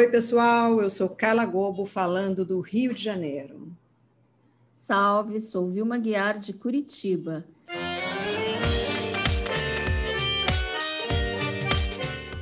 Oi, 0.00 0.08
pessoal, 0.08 0.80
eu 0.80 0.88
sou 0.88 1.10
Carla 1.10 1.44
Gobo, 1.44 1.84
falando 1.84 2.42
do 2.42 2.58
Rio 2.60 2.94
de 2.94 3.02
Janeiro. 3.02 3.70
Salve, 4.72 5.38
sou 5.38 5.68
Vilma 5.68 5.98
Guiar, 5.98 6.38
de 6.38 6.54
Curitiba. 6.54 7.44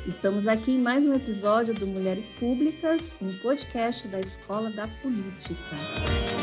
Estamos 0.06 0.46
aqui 0.46 0.70
em 0.70 0.78
mais 0.78 1.04
um 1.04 1.12
episódio 1.12 1.74
do 1.74 1.88
Mulheres 1.88 2.30
Públicas, 2.30 3.16
um 3.20 3.36
podcast 3.38 4.06
da 4.06 4.20
Escola 4.20 4.70
da 4.70 4.86
Política. 4.86 6.37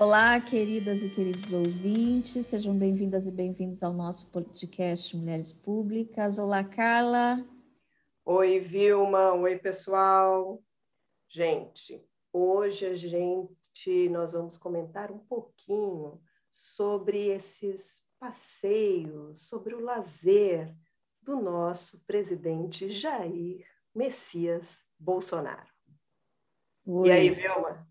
Olá, 0.00 0.40
queridas 0.40 1.04
e 1.04 1.10
queridos 1.10 1.52
ouvintes, 1.52 2.46
sejam 2.46 2.74
bem-vindas 2.74 3.26
e 3.26 3.30
bem-vindos 3.30 3.82
ao 3.82 3.92
nosso 3.92 4.30
podcast 4.30 5.14
Mulheres 5.14 5.52
Públicas. 5.52 6.38
Olá, 6.38 6.64
Carla. 6.64 7.46
Oi, 8.24 8.60
Vilma. 8.60 9.34
Oi, 9.34 9.58
pessoal. 9.58 10.58
Gente, 11.28 12.02
hoje 12.32 12.86
a 12.86 12.96
gente 12.96 14.08
nós 14.08 14.32
vamos 14.32 14.56
comentar 14.56 15.12
um 15.12 15.18
pouquinho 15.18 16.18
sobre 16.50 17.26
esses 17.26 18.02
passeios, 18.18 19.48
sobre 19.48 19.74
o 19.74 19.80
lazer 19.80 20.74
do 21.20 21.42
nosso 21.42 22.00
presidente 22.06 22.90
Jair 22.90 23.66
Messias 23.94 24.82
Bolsonaro. 24.98 25.68
Oi. 26.86 27.08
E 27.08 27.12
aí, 27.12 27.30
Vilma? 27.34 27.89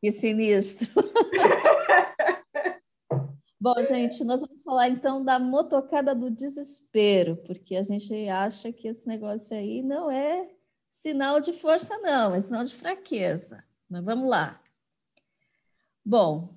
Que 0.00 0.10
sinistro. 0.10 0.88
Bom, 3.58 3.74
gente, 3.82 4.22
nós 4.22 4.40
vamos 4.42 4.62
falar 4.62 4.88
então 4.88 5.24
da 5.24 5.38
motocada 5.38 6.14
do 6.14 6.30
desespero, 6.30 7.36
porque 7.38 7.74
a 7.74 7.82
gente 7.82 8.28
acha 8.28 8.72
que 8.72 8.86
esse 8.86 9.08
negócio 9.08 9.56
aí 9.56 9.82
não 9.82 10.10
é 10.10 10.48
sinal 10.92 11.40
de 11.40 11.52
força, 11.52 11.98
não, 11.98 12.34
é 12.34 12.40
sinal 12.40 12.62
de 12.62 12.74
fraqueza. 12.74 13.64
Mas 13.88 14.04
vamos 14.04 14.28
lá. 14.28 14.60
Bom, 16.04 16.56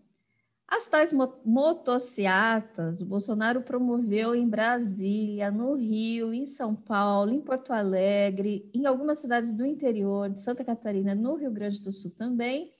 as 0.68 0.86
tais 0.86 1.12
motociatas 1.44 3.02
o 3.02 3.06
Bolsonaro 3.06 3.64
promoveu 3.64 4.36
em 4.36 4.48
Brasília, 4.48 5.50
no 5.50 5.74
Rio, 5.74 6.32
em 6.32 6.46
São 6.46 6.76
Paulo, 6.76 7.32
em 7.32 7.42
Porto 7.42 7.72
Alegre, 7.72 8.70
em 8.72 8.86
algumas 8.86 9.18
cidades 9.18 9.52
do 9.52 9.66
interior 9.66 10.30
de 10.30 10.40
Santa 10.40 10.64
Catarina, 10.64 11.16
no 11.16 11.36
Rio 11.36 11.50
Grande 11.50 11.82
do 11.82 11.92
Sul 11.92 12.12
também, 12.12 12.72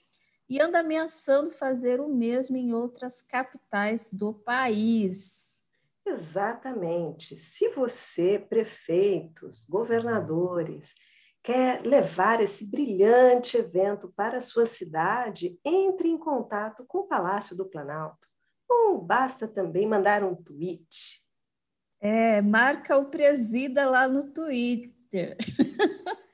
e 0.50 0.60
anda 0.60 0.80
ameaçando 0.80 1.52
fazer 1.52 2.00
o 2.00 2.08
mesmo 2.08 2.56
em 2.56 2.74
outras 2.74 3.22
capitais 3.22 4.10
do 4.12 4.34
país. 4.34 5.60
Exatamente. 6.04 7.36
Se 7.36 7.68
você, 7.68 8.36
prefeitos, 8.36 9.64
governadores, 9.64 10.96
quer 11.40 11.82
levar 11.86 12.40
esse 12.40 12.66
brilhante 12.66 13.56
evento 13.56 14.12
para 14.16 14.38
a 14.38 14.40
sua 14.42 14.66
cidade, 14.66 15.56
entre 15.64 16.08
em 16.08 16.18
contato 16.18 16.84
com 16.84 16.98
o 16.98 17.06
Palácio 17.06 17.56
do 17.56 17.64
Planalto. 17.64 18.28
Ou 18.68 19.00
basta 19.00 19.46
também 19.46 19.86
mandar 19.86 20.24
um 20.24 20.34
tweet. 20.34 21.22
É, 22.00 22.42
marca 22.42 22.98
o 22.98 23.06
presida 23.06 23.88
lá 23.88 24.08
no 24.08 24.32
Twitter. 24.32 25.36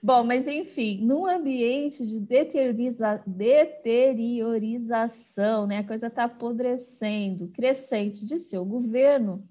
Bom, 0.00 0.22
mas 0.22 0.46
enfim, 0.46 1.04
num 1.04 1.26
ambiente 1.26 2.06
de 2.06 2.20
deterioriza, 2.20 3.20
deteriorização, 3.26 5.66
né, 5.66 5.78
a 5.78 5.86
coisa 5.86 6.06
está 6.06 6.22
apodrecendo, 6.24 7.48
crescente 7.48 8.24
de 8.24 8.38
seu 8.38 8.64
governo, 8.64 9.44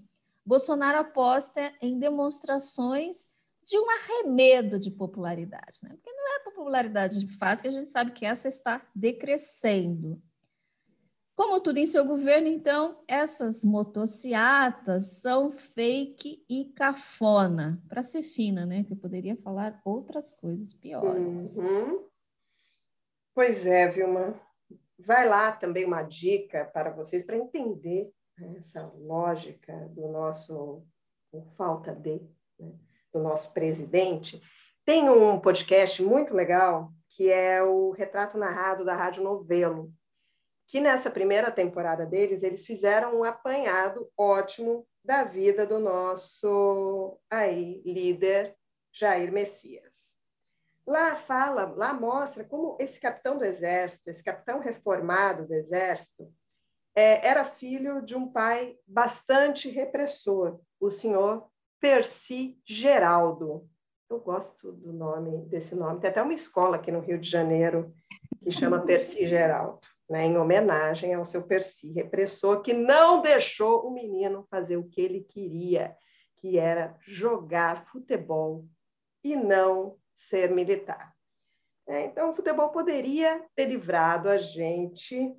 Bolsonaro 0.46 1.00
aposta 1.00 1.74
em 1.82 2.00
demonstrações 2.00 3.28
de 3.66 3.78
um 3.78 3.86
arremedo 3.90 4.80
de 4.80 4.90
popularidade, 4.90 5.80
né? 5.84 5.90
Porque 5.90 6.14
não 6.14 6.36
é 6.36 6.40
popularidade 6.46 7.20
de 7.20 7.28
fato, 7.38 7.64
que 7.64 7.68
a 7.68 7.72
gente 7.72 7.90
sabe 7.90 8.12
que 8.12 8.26
essa 8.26 8.48
está 8.48 8.82
decrescendo. 8.96 10.22
Como 11.38 11.62
tudo 11.62 11.78
em 11.78 11.86
seu 11.86 12.04
governo, 12.04 12.48
então, 12.48 13.00
essas 13.08 13.64
motociatas 13.64 15.20
são 15.22 15.52
fake 15.52 16.44
e 16.50 16.66
cafona, 16.66 17.80
para 17.88 18.02
ser 18.02 18.24
fina, 18.24 18.66
né? 18.66 18.84
Que 18.84 18.94
eu 18.94 18.98
poderia 18.98 19.36
falar 19.36 19.80
outras 19.86 20.34
coisas 20.34 20.74
piores. 20.74 21.58
Uhum. 21.58 22.04
Pois 23.36 23.68
é, 23.68 23.88
Vilma. 23.88 24.34
Vai 24.98 25.30
lá 25.30 25.52
também 25.52 25.86
uma 25.86 26.02
dica 26.02 26.66
para 26.66 26.90
vocês 26.90 27.22
para 27.22 27.38
entender 27.38 28.12
né, 28.36 28.56
essa 28.58 28.92
lógica 28.98 29.88
do 29.90 30.08
nosso 30.08 30.82
falta 31.56 31.94
de, 31.94 32.20
né, 32.60 32.74
do 33.14 33.20
nosso 33.20 33.54
presidente. 33.54 34.42
Tem 34.84 35.08
um 35.08 35.40
podcast 35.40 36.02
muito 36.02 36.34
legal 36.34 36.92
que 37.10 37.30
é 37.30 37.62
o 37.62 37.92
Retrato 37.92 38.40
Narrado 38.40 38.84
da 38.84 38.96
Rádio 38.96 39.24
Novelo 39.24 39.94
que 40.68 40.82
nessa 40.82 41.10
primeira 41.10 41.50
temporada 41.50 42.06
deles, 42.06 42.44
eles 42.44 42.66
fizeram 42.66 43.20
um 43.20 43.24
apanhado 43.24 44.12
ótimo 44.18 44.86
da 45.04 45.24
vida 45.24 45.66
do 45.66 45.80
nosso 45.80 47.18
aí 47.30 47.82
líder 47.86 48.54
Jair 48.92 49.32
Messias. 49.32 50.18
Lá 50.86 51.16
fala, 51.16 51.66
lá 51.76 51.94
mostra 51.94 52.44
como 52.44 52.78
esse 52.80 53.00
capitão 53.00 53.38
do 53.38 53.46
exército, 53.46 54.10
esse 54.10 54.24
capitão 54.24 54.60
reformado 54.60 55.48
do 55.48 55.54
exército, 55.54 56.30
é, 56.94 57.26
era 57.26 57.46
filho 57.46 58.02
de 58.02 58.16
um 58.16 58.30
pai 58.30 58.78
bastante 58.86 59.70
repressor, 59.70 60.60
o 60.80 60.90
senhor 60.90 61.48
Percy 61.80 62.60
Geraldo. 62.66 63.70
Eu 64.10 64.20
gosto 64.20 64.72
do 64.72 64.92
nome 64.92 65.46
desse 65.46 65.76
nome. 65.76 66.00
Tem 66.00 66.10
até 66.10 66.22
uma 66.22 66.34
escola 66.34 66.78
aqui 66.78 66.92
no 66.92 67.02
Rio 67.02 67.20
de 67.20 67.30
Janeiro 67.30 67.94
que 68.42 68.52
chama 68.52 68.86
Percy 68.86 69.28
Geraldo 69.28 69.97
né, 70.10 70.26
em 70.26 70.38
homenagem 70.38 71.14
ao 71.14 71.26
seu 71.26 71.44
Percy, 71.44 71.92
repressor, 71.92 72.62
que 72.62 72.74
não 72.74 73.22
deixou 73.22 73.86
o 73.86 73.92
menino 73.92 74.48
fazer 74.50 74.78
o 74.78 74.88
que 74.88 75.02
ele 75.02 75.22
queria, 75.22 75.96
que 76.38 76.58
era 76.58 76.96
jogar 77.02 77.86
futebol 77.86 78.66
e 79.24 79.36
não 79.36 79.98
ser 80.16 80.52
militar. 80.52 81.14
É, 81.88 82.06
então, 82.06 82.30
o 82.30 82.34
futebol 82.34 82.70
poderia 82.70 83.46
ter 83.56 83.66
livrado 83.66 84.30
a 84.30 84.38
gente 84.38 85.34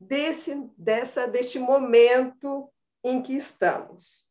desse, 0.00 0.68
dessa, 0.76 1.28
deste 1.28 1.58
momento 1.58 2.68
em 3.04 3.22
que 3.22 3.34
estamos. 3.34 4.26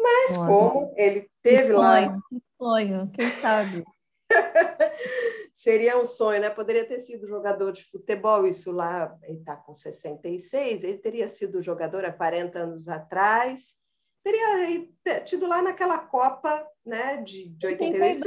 Mas 0.00 0.36
Nossa. 0.36 0.46
como 0.46 0.94
ele 0.96 1.30
teve 1.42 1.68
que 1.68 1.72
sonho, 1.72 1.78
lá. 1.78 2.18
Que 2.28 2.42
sonho, 2.56 3.10
quem 3.12 3.30
sabe? 3.30 3.84
Seria 5.58 6.00
um 6.00 6.06
sonho, 6.06 6.40
né? 6.40 6.50
Poderia 6.50 6.84
ter 6.84 7.00
sido 7.00 7.26
jogador 7.26 7.72
de 7.72 7.82
futebol, 7.82 8.46
isso 8.46 8.70
lá, 8.70 9.18
ele 9.24 9.38
está 9.38 9.56
com 9.56 9.74
66, 9.74 10.84
ele 10.84 10.98
teria 10.98 11.28
sido 11.28 11.60
jogador 11.60 12.04
há 12.04 12.12
40 12.12 12.60
anos 12.60 12.88
atrás, 12.88 13.74
teria 14.22 14.86
tido 15.24 15.48
lá 15.48 15.60
naquela 15.60 15.98
Copa 15.98 16.64
né, 16.86 17.16
de, 17.16 17.48
de 17.48 17.66
82. 17.66 18.24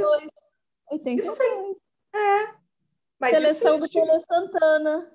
82. 0.90 1.38
82. 1.38 1.78
É. 2.14 2.54
Mas 3.18 3.30
Seleção 3.30 3.80
do 3.80 3.88
Tele 3.88 4.20
Santana. 4.20 5.10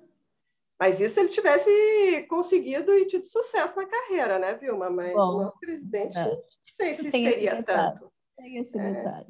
Mas 0.76 1.00
isso 1.00 1.20
ele 1.20 1.28
tivesse 1.28 2.26
conseguido 2.28 2.98
e 2.98 3.06
tido 3.06 3.26
sucesso 3.26 3.76
na 3.76 3.86
carreira, 3.86 4.40
né, 4.40 4.54
Vilma? 4.54 4.90
Mas 4.90 5.14
Bom, 5.14 5.44
o 5.44 5.52
presidente, 5.60 6.18
não 6.18 6.42
sei 6.80 6.94
se 6.94 7.10
seria 7.12 7.62
tanto. 7.62 8.12
Tem 8.36 8.56
esse 8.56 8.76
é. 8.76 9.24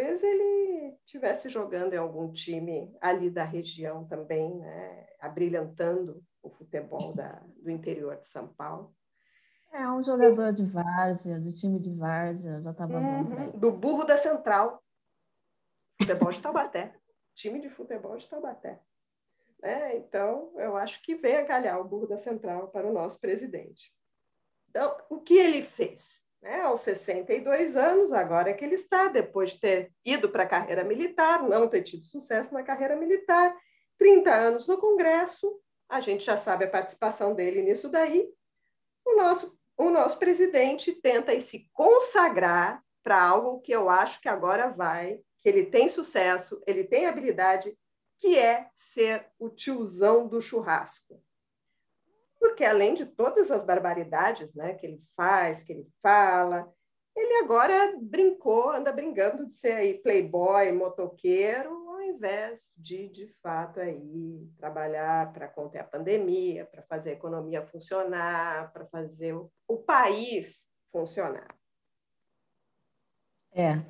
Talvez 0.00 0.22
ele 0.22 0.96
tivesse 1.04 1.48
jogando 1.50 1.92
em 1.92 1.98
algum 1.98 2.32
time 2.32 2.90
ali 3.00 3.28
da 3.28 3.44
região 3.44 4.06
também, 4.06 4.56
né? 4.56 5.06
abrilhantando 5.20 6.24
o 6.42 6.48
futebol 6.48 7.12
da, 7.14 7.42
do 7.56 7.70
interior 7.70 8.16
de 8.16 8.26
São 8.28 8.48
Paulo. 8.48 8.94
É 9.72 9.86
um 9.88 10.02
jogador 10.02 10.52
de 10.52 10.64
várzea, 10.64 11.38
do 11.38 11.52
time 11.52 11.78
de 11.78 11.94
várzea, 11.94 12.60
já 12.62 12.70
estava 12.70 12.98
uhum, 12.98 13.50
Do 13.50 13.70
burro 13.70 14.04
da 14.04 14.16
Central, 14.16 14.82
futebol 16.00 16.30
de 16.30 16.40
Taubaté, 16.40 16.94
time 17.34 17.60
de 17.60 17.68
futebol 17.68 18.16
de 18.16 18.26
Taubaté. 18.26 18.80
É, 19.62 19.98
então, 19.98 20.50
eu 20.56 20.76
acho 20.76 21.02
que 21.02 21.14
vem 21.14 21.36
a 21.36 21.44
calhar 21.44 21.78
o 21.78 21.84
burro 21.84 22.06
da 22.06 22.16
Central 22.16 22.68
para 22.68 22.88
o 22.88 22.92
nosso 22.92 23.20
presidente. 23.20 23.92
Então, 24.70 24.96
o 25.10 25.20
que 25.20 25.34
ele 25.34 25.62
fez? 25.62 26.24
Né, 26.42 26.62
aos 26.62 26.80
62 26.82 27.76
anos, 27.76 28.12
agora 28.12 28.50
é 28.50 28.54
que 28.54 28.64
ele 28.64 28.74
está, 28.74 29.08
depois 29.08 29.50
de 29.50 29.60
ter 29.60 29.92
ido 30.04 30.28
para 30.28 30.44
a 30.44 30.48
carreira 30.48 30.82
militar, 30.82 31.42
não 31.42 31.68
ter 31.68 31.82
tido 31.82 32.06
sucesso 32.06 32.52
na 32.54 32.62
carreira 32.62 32.96
militar, 32.96 33.54
30 33.98 34.32
anos 34.32 34.66
no 34.66 34.78
Congresso, 34.78 35.60
a 35.88 36.00
gente 36.00 36.24
já 36.24 36.36
sabe 36.36 36.64
a 36.64 36.70
participação 36.70 37.34
dele 37.34 37.60
nisso 37.60 37.88
daí. 37.88 38.28
O 39.04 39.16
nosso, 39.16 39.58
o 39.76 39.90
nosso 39.90 40.18
presidente 40.18 40.92
tenta 40.92 41.38
se 41.40 41.68
consagrar 41.72 42.82
para 43.02 43.20
algo 43.20 43.60
que 43.60 43.72
eu 43.72 43.90
acho 43.90 44.20
que 44.20 44.28
agora 44.28 44.68
vai, 44.68 45.20
que 45.40 45.48
ele 45.48 45.66
tem 45.66 45.88
sucesso, 45.88 46.62
ele 46.66 46.84
tem 46.84 47.06
habilidade, 47.06 47.76
que 48.18 48.38
é 48.38 48.68
ser 48.76 49.26
o 49.38 49.48
tiozão 49.48 50.28
do 50.28 50.40
churrasco. 50.40 51.22
Porque 52.40 52.64
além 52.64 52.94
de 52.94 53.04
todas 53.04 53.50
as 53.50 53.62
barbaridades 53.62 54.54
né, 54.54 54.72
que 54.72 54.86
ele 54.86 55.02
faz, 55.14 55.62
que 55.62 55.74
ele 55.74 55.86
fala, 56.02 56.72
ele 57.14 57.34
agora 57.44 57.98
brincou, 58.00 58.70
anda 58.70 58.90
brincando 58.90 59.46
de 59.46 59.54
ser 59.54 59.72
aí 59.72 59.94
playboy, 59.98 60.72
motoqueiro, 60.72 61.70
ao 61.90 62.00
invés 62.00 62.72
de, 62.76 63.08
de 63.08 63.28
fato, 63.42 63.78
aí 63.78 64.48
trabalhar 64.56 65.30
para 65.34 65.48
conter 65.48 65.80
a 65.80 65.84
pandemia, 65.84 66.64
para 66.64 66.82
fazer 66.84 67.10
a 67.10 67.14
economia 67.14 67.66
funcionar, 67.66 68.72
para 68.72 68.86
fazer 68.86 69.34
o, 69.34 69.52
o 69.68 69.76
país 69.76 70.66
funcionar. 70.90 71.48
É. 73.52 73.84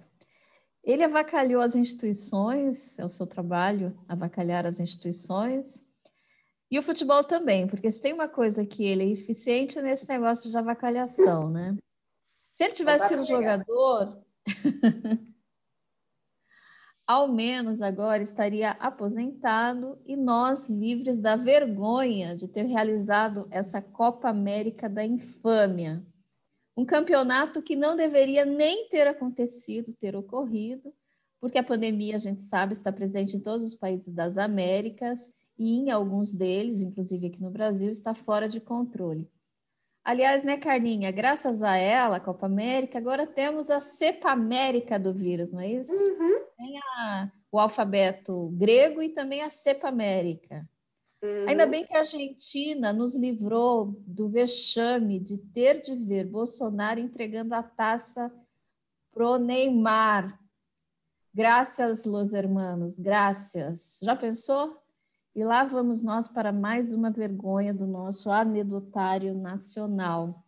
Ele 0.83 1.05
avacalhou 1.05 1.63
as 1.63 1.77
instituições, 1.77 2.99
é 2.99 3.05
o 3.05 3.09
seu 3.09 3.27
trabalho, 3.27 3.97
avacalhar 4.09 4.67
as 4.67 4.81
instituições, 4.81 5.85
e 6.71 6.79
o 6.79 6.83
futebol 6.83 7.25
também, 7.25 7.67
porque 7.67 7.91
se 7.91 8.01
tem 8.01 8.13
uma 8.13 8.29
coisa 8.29 8.65
que 8.65 8.85
ele 8.85 9.03
é 9.03 9.09
eficiente 9.09 9.81
nesse 9.81 10.09
negócio 10.09 10.49
de 10.49 10.57
avacalhação, 10.57 11.51
né? 11.51 11.77
Se 12.53 12.63
ele 12.63 12.75
tivesse 12.75 13.09
sido 13.09 13.25
jogador, 13.25 14.23
ao 17.05 17.27
menos 17.27 17.83
agora 17.83 18.23
estaria 18.23 18.71
aposentado 18.73 20.01
e 20.07 20.15
nós 20.15 20.69
livres 20.69 21.19
da 21.19 21.35
vergonha 21.35 22.37
de 22.37 22.47
ter 22.47 22.67
realizado 22.67 23.49
essa 23.51 23.83
Copa 23.83 24.29
América 24.29 24.89
da 24.89 25.05
infâmia. 25.05 26.05
Um 26.77 26.85
campeonato 26.85 27.61
que 27.63 27.75
não 27.75 27.97
deveria 27.97 28.45
nem 28.45 28.89
ter 28.89 29.09
acontecido, 29.09 29.93
ter 30.01 30.15
ocorrido, 30.15 30.95
porque 31.41 31.59
a 31.59 31.65
pandemia, 31.65 32.15
a 32.15 32.19
gente 32.21 32.43
sabe, 32.43 32.75
está 32.75 32.93
presente 32.93 33.37
em 33.37 33.41
todos 33.41 33.67
os 33.67 33.75
países 33.75 34.15
das 34.15 34.39
Américas 34.39 35.29
e 35.61 35.77
em 35.77 35.91
alguns 35.91 36.33
deles, 36.33 36.81
inclusive 36.81 37.27
aqui 37.27 37.43
no 37.43 37.51
Brasil, 37.51 37.93
está 37.93 38.15
fora 38.15 38.49
de 38.49 38.63
controle. 38.63 39.31
Aliás, 40.03 40.43
né, 40.43 40.57
Carlinha, 40.57 41.11
graças 41.11 41.63
a 41.63 41.77
ela, 41.77 42.17
a 42.17 42.21
Copa 42.21 42.47
América, 42.47 42.97
agora 42.97 43.27
temos 43.27 43.69
a 43.69 43.79
cepa 43.79 44.31
América 44.31 44.99
do 44.99 45.13
vírus, 45.13 45.53
não 45.53 45.61
é 45.61 45.71
isso? 45.71 45.93
Uhum. 45.93 46.45
Tem 46.57 46.79
a, 46.79 47.31
o 47.53 47.59
alfabeto 47.59 48.49
grego 48.55 49.03
e 49.03 49.11
também 49.11 49.43
a 49.43 49.51
cepa 49.51 49.89
América. 49.89 50.67
Uhum. 51.23 51.47
Ainda 51.47 51.67
bem 51.67 51.85
que 51.85 51.95
a 51.95 51.99
Argentina 51.99 52.91
nos 52.95 53.15
livrou 53.15 54.03
do 54.07 54.31
vexame 54.31 55.21
de 55.21 55.37
ter 55.37 55.83
de 55.83 55.95
ver 55.95 56.25
Bolsonaro 56.25 56.99
entregando 56.99 57.55
a 57.55 57.63
taça 57.63 58.33
pro 59.13 59.37
Neymar. 59.37 60.41
Graças, 61.35 62.07
los 62.07 62.33
hermanos, 62.33 62.97
graças. 62.97 64.01
Já 64.03 64.17
pensou? 64.17 64.80
E 65.35 65.45
lá 65.45 65.65
vamos 65.65 66.03
nós 66.03 66.27
para 66.27 66.53
mais 66.53 66.93
uma 66.93 67.11
vergonha 67.11 67.73
do 67.73 67.87
nosso 67.87 68.31
anedotário 68.31 69.33
nacional. 69.33 70.45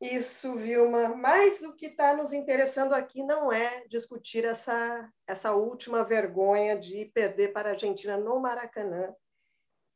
Isso, 0.00 0.54
Vilma. 0.56 1.08
Mas 1.08 1.62
o 1.62 1.74
que 1.74 1.86
está 1.86 2.14
nos 2.14 2.32
interessando 2.32 2.94
aqui 2.94 3.22
não 3.22 3.52
é 3.52 3.86
discutir 3.88 4.44
essa, 4.44 5.10
essa 5.26 5.54
última 5.54 6.02
vergonha 6.02 6.78
de 6.78 7.06
perder 7.06 7.52
para 7.52 7.70
a 7.70 7.72
Argentina 7.72 8.16
no 8.16 8.40
Maracanã. 8.40 9.14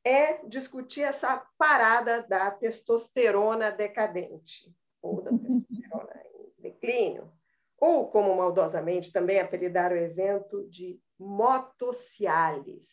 É 0.04 0.46
discutir 0.46 1.02
essa 1.02 1.44
parada 1.58 2.22
da 2.22 2.50
testosterona 2.50 3.70
decadente, 3.70 4.74
ou 5.02 5.20
da 5.22 5.30
testosterona 5.36 6.22
em 6.34 6.62
declínio, 6.62 7.32
ou, 7.78 8.10
como 8.10 8.34
maldosamente 8.34 9.12
também 9.12 9.40
apelidaram 9.40 9.96
o 9.96 9.98
evento, 9.98 10.66
de 10.68 11.00
motocialis. 11.18 12.86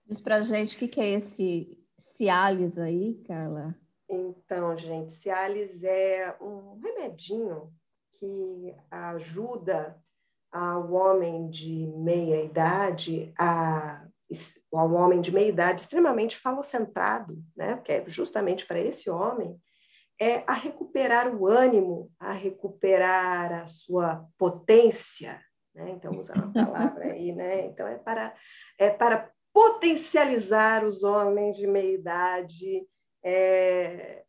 Diz 0.06 0.22
pra 0.22 0.42
gente 0.42 0.76
o 0.76 0.80
que, 0.80 0.88
que 0.88 1.00
é 1.00 1.10
esse 1.10 1.78
Cialis 1.98 2.78
aí, 2.80 3.16
Carla. 3.28 3.76
Então, 4.10 4.76
gente, 4.78 5.14
Cialis 5.14 5.84
é 5.84 6.36
um 6.42 6.80
remedinho 6.80 7.72
que 8.14 8.76
ajuda 8.90 10.02
ao 10.52 10.92
homem 10.92 11.50
de 11.50 11.88
meia 11.88 12.44
idade 12.44 13.32
a 13.38 14.06
ao 14.72 14.92
homem 14.94 15.22
de 15.22 15.32
meia 15.32 15.48
idade 15.48 15.82
extremamente 15.82 16.38
falocentrado, 16.38 17.44
né? 17.56 17.78
Que 17.84 17.94
é 17.94 18.04
justamente 18.08 18.64
para 18.66 18.80
esse 18.80 19.10
homem 19.10 19.60
é 20.20 20.44
a 20.46 20.54
recuperar 20.54 21.34
o 21.34 21.48
ânimo, 21.48 22.12
a 22.20 22.34
recuperar 22.34 23.64
a 23.64 23.68
sua 23.68 24.26
potência, 24.38 25.42
né? 25.74 25.92
Então 25.92 26.12
usa 26.12 26.34
uma 26.34 26.52
palavra 26.52 27.06
aí, 27.06 27.32
né? 27.32 27.66
Então 27.66 27.88
é 27.88 27.98
para 27.98 28.36
é 28.78 28.90
para 28.90 29.32
potencializar 29.54 30.84
os 30.84 31.04
homens 31.04 31.56
de 31.56 31.66
meia 31.66 31.94
idade 31.94 32.86
é, 33.24 34.24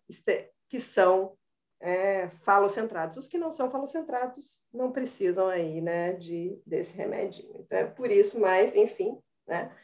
que 0.69 0.81
são 0.81 1.37
é, 1.81 2.29
falocentrados. 2.45 3.17
Os 3.17 3.29
que 3.29 3.39
não 3.39 3.51
são 3.51 3.71
falocentrados 3.71 4.61
não 4.73 4.93
precisam 4.93 5.49
aí, 5.49 5.81
né, 5.81 6.13
de 6.13 6.61
desse 6.65 6.97
remedinho. 6.97 7.57
Então 7.61 7.79
é 7.79 7.85
por 7.85 8.11
isso, 8.11 8.39
mas 8.39 8.77
enfim, 8.77 9.19
né? 9.47 9.75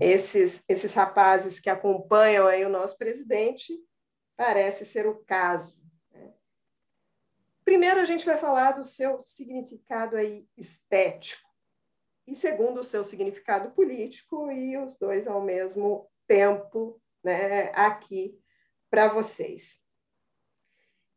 Esses 0.00 0.62
esses 0.68 0.94
rapazes 0.94 1.58
que 1.58 1.70
acompanham 1.70 2.46
aí 2.46 2.64
o 2.64 2.68
nosso 2.68 2.96
presidente 2.96 3.72
parece 4.36 4.84
ser 4.84 5.06
o 5.06 5.16
caso. 5.24 5.80
Né? 6.12 6.32
Primeiro, 7.64 8.00
a 8.00 8.04
gente 8.04 8.26
vai 8.26 8.38
falar 8.38 8.72
do 8.72 8.84
seu 8.84 9.22
significado 9.24 10.16
aí 10.16 10.46
estético, 10.56 11.46
e 12.26 12.34
segundo, 12.34 12.80
o 12.80 12.84
seu 12.84 13.04
significado 13.04 13.70
político, 13.70 14.50
e 14.50 14.76
os 14.76 14.96
dois 14.96 15.26
ao 15.26 15.40
mesmo 15.40 16.10
tempo 16.26 17.00
né, 17.22 17.70
aqui 17.72 18.36
para 18.90 19.08
vocês. 19.08 19.80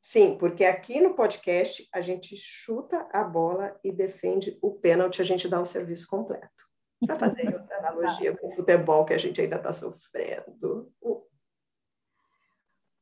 Sim, 0.01 0.37
porque 0.39 0.65
aqui 0.65 0.99
no 0.99 1.13
podcast 1.13 1.87
a 1.93 2.01
gente 2.01 2.35
chuta 2.37 3.07
a 3.11 3.23
bola 3.23 3.79
e 3.83 3.91
defende 3.91 4.57
o 4.61 4.71
pênalti, 4.71 5.21
a 5.21 5.25
gente 5.25 5.47
dá 5.47 5.59
o 5.59 5.65
serviço 5.65 6.07
completo. 6.07 6.67
Para 7.05 7.17
fazer 7.17 7.53
outra 7.53 7.77
analogia 7.77 8.35
com 8.35 8.47
o 8.47 8.55
futebol 8.55 9.05
que 9.05 9.13
a 9.13 9.17
gente 9.17 9.39
ainda 9.39 9.57
está 9.57 9.71
sofrendo. 9.71 10.91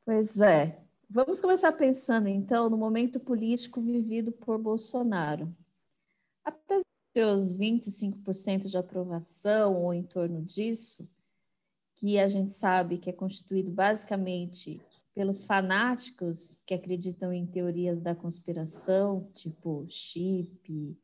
Pois 0.08 0.40
é. 0.40 0.80
Vamos 1.10 1.42
começar 1.42 1.74
pensando, 1.74 2.30
então, 2.30 2.70
no 2.70 2.78
momento 2.78 3.20
político 3.20 3.82
vivido 3.82 4.32
por 4.32 4.58
Bolsonaro. 4.58 5.54
Apesar 6.46 6.80
de 6.80 7.20
seus 7.20 7.54
25% 7.54 8.70
de 8.70 8.78
aprovação 8.78 9.76
ou 9.76 9.94
em 9.94 10.04
torno 10.04 10.42
disso, 10.42 11.06
que 11.98 12.18
a 12.18 12.26
gente 12.30 12.52
sabe 12.52 13.00
que 13.00 13.10
é 13.10 13.14
constituído 13.14 13.70
basicamente 13.70 14.80
pelos 15.14 15.44
fanáticos 15.44 16.64
que 16.66 16.74
acreditam 16.74 17.34
em 17.34 17.46
teorias 17.46 18.00
da 18.00 18.16
conspiração, 18.16 19.30
tipo 19.34 19.86
chip, 19.90 20.98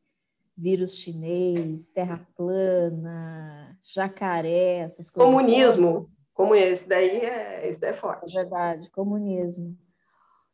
vírus 0.56 0.96
chinês, 0.96 1.88
terra 1.88 2.26
plana, 2.34 3.78
jacaré, 3.82 4.78
essas 4.78 5.10
coisas. 5.10 5.30
Comunismo. 5.30 6.10
Como 6.34 6.52
esse 6.52 6.86
daí 6.86 7.20
é, 7.20 7.68
esse 7.68 7.84
é 7.86 7.92
forte. 7.92 8.36
É 8.36 8.42
verdade, 8.42 8.90
comunismo. 8.90 9.78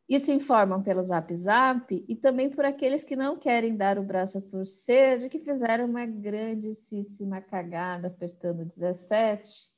Isso 0.07 0.31
informam 0.31 0.83
pelo 0.83 1.01
Zap 1.01 1.35
Zap 1.35 2.05
e 2.07 2.15
também 2.15 2.49
por 2.49 2.65
aqueles 2.65 3.03
que 3.03 3.15
não 3.15 3.37
querem 3.37 3.75
dar 3.75 3.97
o 3.97 4.03
braço 4.03 4.37
a 4.37 4.41
torcer 4.41 5.17
de 5.17 5.29
que 5.29 5.39
fizeram 5.39 5.85
uma 5.85 6.05
grandíssima 6.05 7.41
cagada 7.41 8.09
apertando 8.09 8.65
17. 8.75 9.71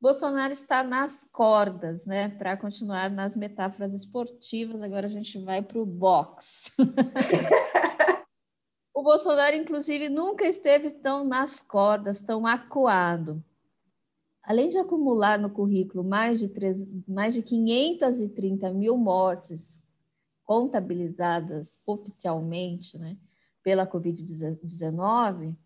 Bolsonaro 0.00 0.52
está 0.52 0.82
nas 0.82 1.28
cordas, 1.30 2.06
né? 2.06 2.30
Para 2.30 2.56
continuar 2.56 3.10
nas 3.10 3.36
metáforas 3.36 3.92
esportivas, 3.92 4.82
agora 4.82 5.06
a 5.06 5.10
gente 5.10 5.38
vai 5.44 5.60
para 5.60 5.78
o 5.78 5.84
box. 5.84 6.74
o 8.94 9.02
Bolsonaro, 9.02 9.54
inclusive, 9.54 10.08
nunca 10.08 10.46
esteve 10.46 10.90
tão 10.90 11.22
nas 11.22 11.60
cordas, 11.60 12.22
tão 12.22 12.46
acuado 12.46 13.44
além 14.42 14.68
de 14.68 14.78
acumular 14.78 15.38
no 15.38 15.50
currículo 15.50 16.02
mais 16.02 16.38
de, 16.38 16.48
3, 16.48 16.88
mais 17.06 17.34
de 17.34 17.42
530 17.42 18.72
mil 18.72 18.96
mortes 18.96 19.82
contabilizadas 20.44 21.78
oficialmente 21.86 22.98
né, 22.98 23.16
pela 23.62 23.86
Covid-19, 23.86 25.56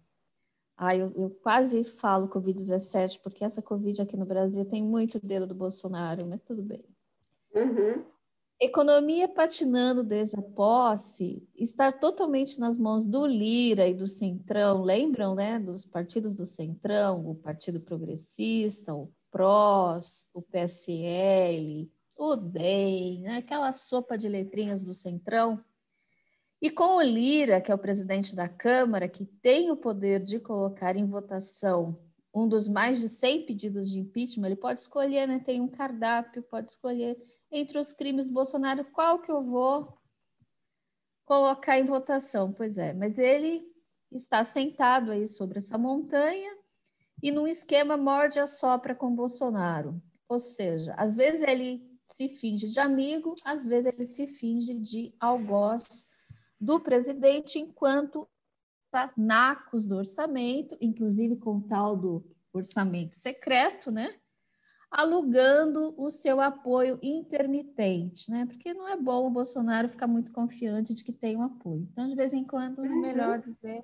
ah, 0.77 0.97
eu, 0.97 1.13
eu, 1.17 1.31
quase 1.31 1.85
falo 1.85 2.29
Covid-17, 2.29 3.21
porque 3.23 3.45
essa 3.45 3.63
Covid 3.63 4.03
aqui 4.03 4.17
no 4.17 4.27
Brasil 4.27 4.65
tem 4.65 4.83
muito 4.83 5.25
dedo 5.25 5.47
do 5.47 5.55
Bolsonaro, 5.55 6.27
mas 6.27 6.43
tudo 6.43 6.63
bem. 6.63 6.85
Uhum. 7.55 8.05
Economia 8.61 9.29
patinando 9.29 10.05
desde 10.05 10.39
a 10.39 10.43
posse, 10.43 11.47
estar 11.57 11.99
totalmente 11.99 12.59
nas 12.61 12.79
mãos 12.79 13.05
do 13.05 13.27
Lira 13.27 13.89
e 13.89 13.95
do 13.95 14.07
Centrão, 14.07 14.83
lembram, 14.83 15.35
né, 15.35 15.59
dos 15.59 15.85
partidos 15.85 16.35
do 16.35 16.47
Centrão, 16.47 17.29
o 17.29 17.35
Partido 17.35 17.81
Progressista, 17.81 18.95
o 18.95 19.13
PROS, 19.31 20.27
o 20.33 20.41
PSL, 20.41 21.91
o 22.17 22.37
DEM, 22.37 23.23
né, 23.23 23.39
aquela 23.39 23.73
sopa 23.73 24.17
de 24.17 24.29
letrinhas 24.29 24.85
do 24.85 24.95
Centrão. 24.95 25.63
E 26.63 26.71
com 26.71 26.97
o 26.97 27.03
Lira, 27.03 27.61
que 27.61 27.73
é 27.73 27.75
o 27.75 27.79
presidente 27.79 28.37
da 28.37 28.49
Câmara, 28.49 29.09
que 29.09 29.25
tem 29.25 29.71
o 29.71 29.77
poder 29.77 30.23
de 30.23 30.39
colocar 30.39 30.97
em 30.97 31.05
votação 31.05 31.99
um 32.35 32.49
dos 32.49 32.67
mais 32.67 33.01
de 33.01 33.09
100 33.09 33.47
pedidos 33.47 33.89
de 33.89 33.99
impeachment, 33.99 34.47
ele 34.47 34.57
pode 34.57 34.81
escolher, 34.81 35.29
né? 35.29 35.39
Tem 35.39 35.61
um 35.61 35.69
cardápio, 35.69 36.43
pode 36.43 36.69
escolher 36.69 37.17
entre 37.55 37.79
os 37.79 37.93
crimes 37.93 38.27
do 38.27 38.33
Bolsonaro 38.33 38.85
qual 38.87 39.21
que 39.21 39.31
eu 39.31 39.43
vou 39.43 39.97
colocar 41.25 41.79
em 41.79 41.87
votação. 41.87 42.53
Pois 42.53 42.77
é, 42.77 42.93
mas 42.93 43.19
ele 43.19 43.65
está 44.11 44.45
sentado 44.45 45.11
aí 45.13 45.27
sobre 45.27 45.59
essa 45.59 45.79
montanha 45.79 46.57
e 47.23 47.31
num 47.31 47.47
esquema 47.47 47.97
morde 47.97 48.39
a 48.39 48.47
sopra 48.47 48.95
com 48.95 49.15
Bolsonaro. 49.15 50.03
Ou 50.29 50.39
seja, 50.39 50.95
às 50.95 51.15
vezes 51.15 51.43
ele 51.43 51.83
se 52.07 52.29
finge 52.29 52.69
de 52.69 52.79
amigo, 52.79 53.35
às 53.45 53.65
vezes 53.65 53.93
ele 53.93 54.05
se 54.05 54.27
finge 54.27 54.79
de 54.79 55.15
algoz 55.19 56.11
do 56.61 56.81
presidente, 56.81 57.59
enquanto 57.59 58.29
tá 58.91 59.13
nacos 59.17 59.87
do 59.87 59.97
orçamento, 59.97 60.77
inclusive 60.81 61.37
com 61.37 61.59
o 61.59 61.63
tal 61.63 61.97
do 61.97 62.25
orçamento 62.53 63.15
secreto, 63.15 63.91
né? 63.91 64.19
Alugando 64.97 65.93
o 65.97 66.09
seu 66.09 66.41
apoio 66.41 67.01
intermitente, 67.03 68.31
né? 68.31 68.47
Porque 68.47 68.73
não 68.73 68.87
é 68.87 68.97
bom 68.97 69.27
o 69.27 69.31
Bolsonaro 69.31 69.89
ficar 69.89 70.07
muito 70.07 70.31
confiante 70.31 70.95
de 70.95 71.03
que 71.03 71.13
tem 71.13 71.37
um 71.37 71.43
apoio. 71.43 71.89
Então, 71.91 72.09
de 72.09 72.15
vez 72.15 72.33
em 72.33 72.45
quando, 72.45 72.85
é 72.85 72.89
melhor 72.89 73.41
dizer, 73.41 73.83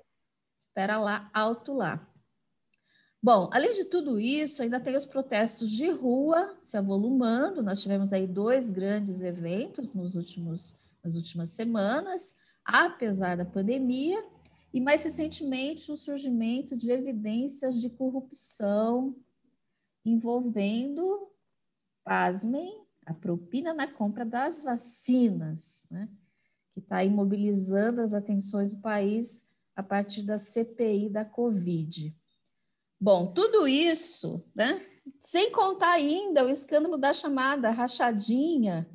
espera 0.57 0.97
lá, 0.97 1.29
alto 1.33 1.73
lá. 1.73 2.07
Bom, 3.21 3.49
além 3.51 3.73
de 3.73 3.83
tudo 3.83 4.17
isso, 4.21 4.63
ainda 4.63 4.79
tem 4.79 4.95
os 4.95 5.05
protestos 5.05 5.69
de 5.69 5.89
rua 5.91 6.57
se 6.61 6.77
avolumando. 6.77 7.61
Nós 7.61 7.81
tivemos 7.81 8.13
aí 8.13 8.25
dois 8.25 8.71
grandes 8.71 9.21
eventos 9.21 9.93
nos 9.93 10.15
últimos, 10.15 10.77
nas 11.03 11.17
últimas 11.17 11.49
semanas, 11.49 12.35
apesar 12.63 13.35
da 13.35 13.43
pandemia, 13.43 14.25
e 14.73 14.79
mais 14.79 15.03
recentemente 15.03 15.91
o 15.91 15.97
surgimento 15.97 16.77
de 16.77 16.89
evidências 16.89 17.81
de 17.81 17.89
corrupção 17.89 19.13
envolvendo, 20.05 21.29
pasmem, 22.03 22.81
a 23.05 23.13
propina 23.13 23.73
na 23.73 23.87
compra 23.87 24.25
das 24.25 24.61
vacinas, 24.61 25.85
né? 25.89 26.09
que 26.73 26.79
está 26.79 27.03
imobilizando 27.03 28.01
as 28.01 28.13
atenções 28.13 28.73
do 28.73 28.81
país 28.81 29.45
a 29.75 29.83
partir 29.83 30.23
da 30.23 30.37
CPI 30.37 31.09
da 31.09 31.25
Covid. 31.25 32.15
Bom, 32.99 33.33
tudo 33.33 33.67
isso, 33.67 34.43
né? 34.55 34.85
Sem 35.19 35.51
contar 35.51 35.93
ainda 35.93 36.45
o 36.45 36.49
escândalo 36.49 36.97
da 36.97 37.13
chamada 37.13 37.71
rachadinha 37.71 38.87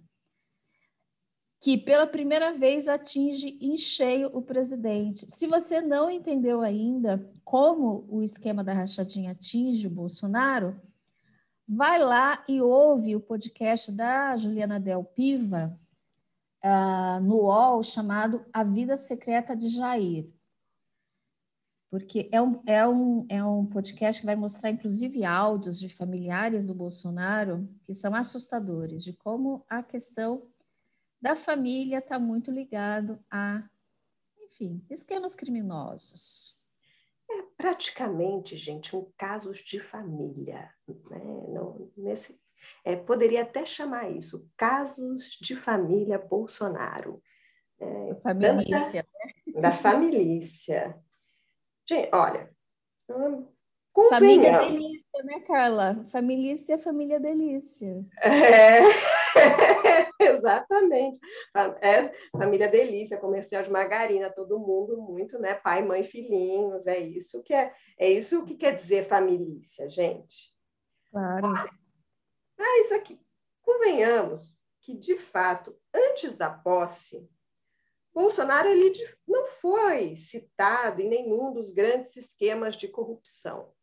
que 1.61 1.77
pela 1.77 2.07
primeira 2.07 2.53
vez 2.53 2.87
atinge 2.87 3.59
em 3.61 3.77
cheio 3.77 4.31
o 4.33 4.41
presidente. 4.41 5.27
Se 5.29 5.47
você 5.47 5.81
não 5.81 6.09
entendeu 6.09 6.61
ainda 6.61 7.29
como 7.45 8.07
o 8.09 8.23
esquema 8.23 8.63
da 8.63 8.73
rachadinha 8.73 9.33
atinge 9.33 9.87
o 9.87 9.91
Bolsonaro, 9.91 10.81
vai 11.69 11.99
lá 11.99 12.45
e 12.49 12.61
ouve 12.61 13.17
o 13.17 13.21
podcast 13.21 13.91
da 13.91 14.37
Juliana 14.37 14.79
Del 14.79 15.03
Piva 15.03 15.77
uh, 16.63 17.21
no 17.21 17.43
UOL 17.43 17.83
chamado 17.83 18.45
A 18.53 18.63
Vida 18.63 18.97
Secreta 18.97 19.57
de 19.57 19.69
Jair. 19.69 20.31
Porque 21.91 22.29
é 22.31 22.43
um, 22.43 22.61
é, 22.67 22.87
um, 22.87 23.27
é 23.29 23.45
um 23.45 23.65
podcast 23.65 24.21
que 24.21 24.27
vai 24.27 24.37
mostrar, 24.37 24.71
inclusive, 24.71 25.25
áudios 25.25 25.79
de 25.79 25.89
familiares 25.89 26.67
do 26.67 26.75
Bolsonaro 26.75 27.69
que 27.85 27.95
são 27.95 28.15
assustadores, 28.15 29.03
de 29.03 29.13
como 29.13 29.65
a 29.69 29.83
questão 29.83 30.43
da 31.21 31.35
família 31.35 31.99
está 31.99 32.19
muito 32.19 32.51
ligado 32.51 33.19
a, 33.31 33.63
enfim, 34.45 34.85
esquemas 34.91 35.35
criminosos. 35.35 36.46
Praticamente, 37.57 38.57
gente, 38.57 38.95
um 38.95 39.11
caso 39.17 39.53
de 39.53 39.81
família. 39.81 40.71
Né? 40.87 41.21
Não, 41.49 41.91
nesse, 41.97 42.39
é, 42.85 42.97
poderia 42.97 43.43
até 43.43 43.65
chamar 43.65 44.11
isso, 44.11 44.49
casos 44.57 45.39
de 45.41 45.57
família 45.57 46.19
Bolsonaro. 46.19 47.23
É, 47.79 48.15
família. 48.23 48.55
Da 49.61 49.73
família. 49.73 50.23
Gente, 51.89 52.11
olha, 52.13 52.51
hum, 53.09 53.47
Família 54.11 54.59
delícia, 54.59 55.23
né, 55.25 55.41
Carla? 55.41 56.07
Família 56.13 56.55
é 56.69 56.79
família 56.79 57.19
delícia. 57.19 58.05
É. 58.21 58.81
Exatamente. 60.21 61.21
É 61.81 62.13
família 62.37 62.69
delícia, 62.69 63.19
comercial 63.19 63.63
de 63.63 63.71
margarina, 63.71 64.31
todo 64.31 64.59
mundo 64.59 65.01
muito, 65.01 65.39
né? 65.39 65.55
Pai, 65.55 65.83
mãe, 65.83 66.03
filhinhos, 66.03 66.87
é 66.87 66.99
isso 66.99 67.43
que 67.43 67.55
é, 67.55 67.73
é 67.99 68.11
isso 68.11 68.45
que 68.45 68.57
quer 68.57 68.75
dizer 68.75 69.09
família, 69.09 69.61
gente. 69.89 70.55
Claro. 71.11 71.47
Ah, 72.59 72.81
isso 72.81 72.95
aqui, 72.95 73.21
convenhamos 73.63 74.59
que 74.81 74.95
de 74.95 75.19
fato, 75.19 75.77
antes 75.93 76.35
da 76.35 76.49
posse, 76.49 77.29
Bolsonaro 78.15 78.69
ele 78.69 78.93
não 79.27 79.47
foi 79.47 80.17
citado 80.17 81.03
em 81.03 81.09
nenhum 81.09 81.53
dos 81.53 81.71
grandes 81.71 82.17
esquemas 82.17 82.77
de 82.77 82.89
corrupção. 82.89 83.75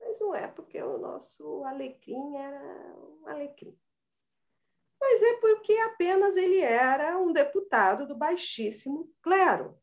Mas 0.00 0.20
não 0.20 0.34
é 0.34 0.46
porque 0.46 0.80
o 0.82 0.98
nosso 0.98 1.64
alecrim 1.64 2.36
era 2.36 2.96
um 2.96 3.28
alecrim 3.28 3.76
mas 5.04 5.22
é 5.22 5.34
porque 5.34 5.74
apenas 5.74 6.34
ele 6.34 6.60
era 6.60 7.18
um 7.18 7.30
deputado 7.30 8.06
do 8.06 8.14
baixíssimo 8.14 9.12
clero, 9.22 9.78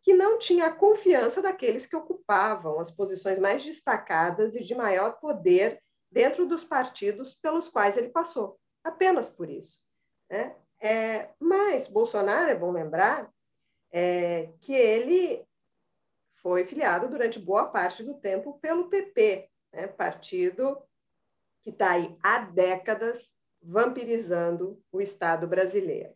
que 0.00 0.14
não 0.14 0.38
tinha 0.38 0.66
a 0.66 0.72
confiança 0.72 1.42
daqueles 1.42 1.86
que 1.86 1.96
ocupavam 1.96 2.78
as 2.78 2.88
posições 2.88 3.36
mais 3.40 3.64
destacadas 3.64 4.54
e 4.54 4.62
de 4.62 4.76
maior 4.76 5.18
poder 5.18 5.82
dentro 6.08 6.46
dos 6.46 6.62
partidos 6.62 7.34
pelos 7.34 7.68
quais 7.68 7.96
ele 7.96 8.10
passou, 8.10 8.60
apenas 8.84 9.28
por 9.28 9.50
isso. 9.50 9.80
Né? 10.30 10.54
É, 10.80 11.30
mas 11.40 11.88
Bolsonaro, 11.88 12.48
é 12.48 12.54
bom 12.54 12.70
lembrar, 12.70 13.28
é, 13.90 14.50
que 14.60 14.72
ele 14.72 15.44
foi 16.34 16.64
filiado 16.64 17.08
durante 17.08 17.40
boa 17.40 17.66
parte 17.66 18.04
do 18.04 18.14
tempo 18.14 18.56
pelo 18.60 18.88
PP, 18.88 19.50
né? 19.72 19.88
partido 19.88 20.80
que 21.60 21.70
está 21.70 21.90
aí 21.90 22.16
há 22.22 22.38
décadas 22.38 23.36
vampirizando 23.62 24.82
o 24.92 25.00
Estado 25.00 25.46
brasileiro. 25.46 26.12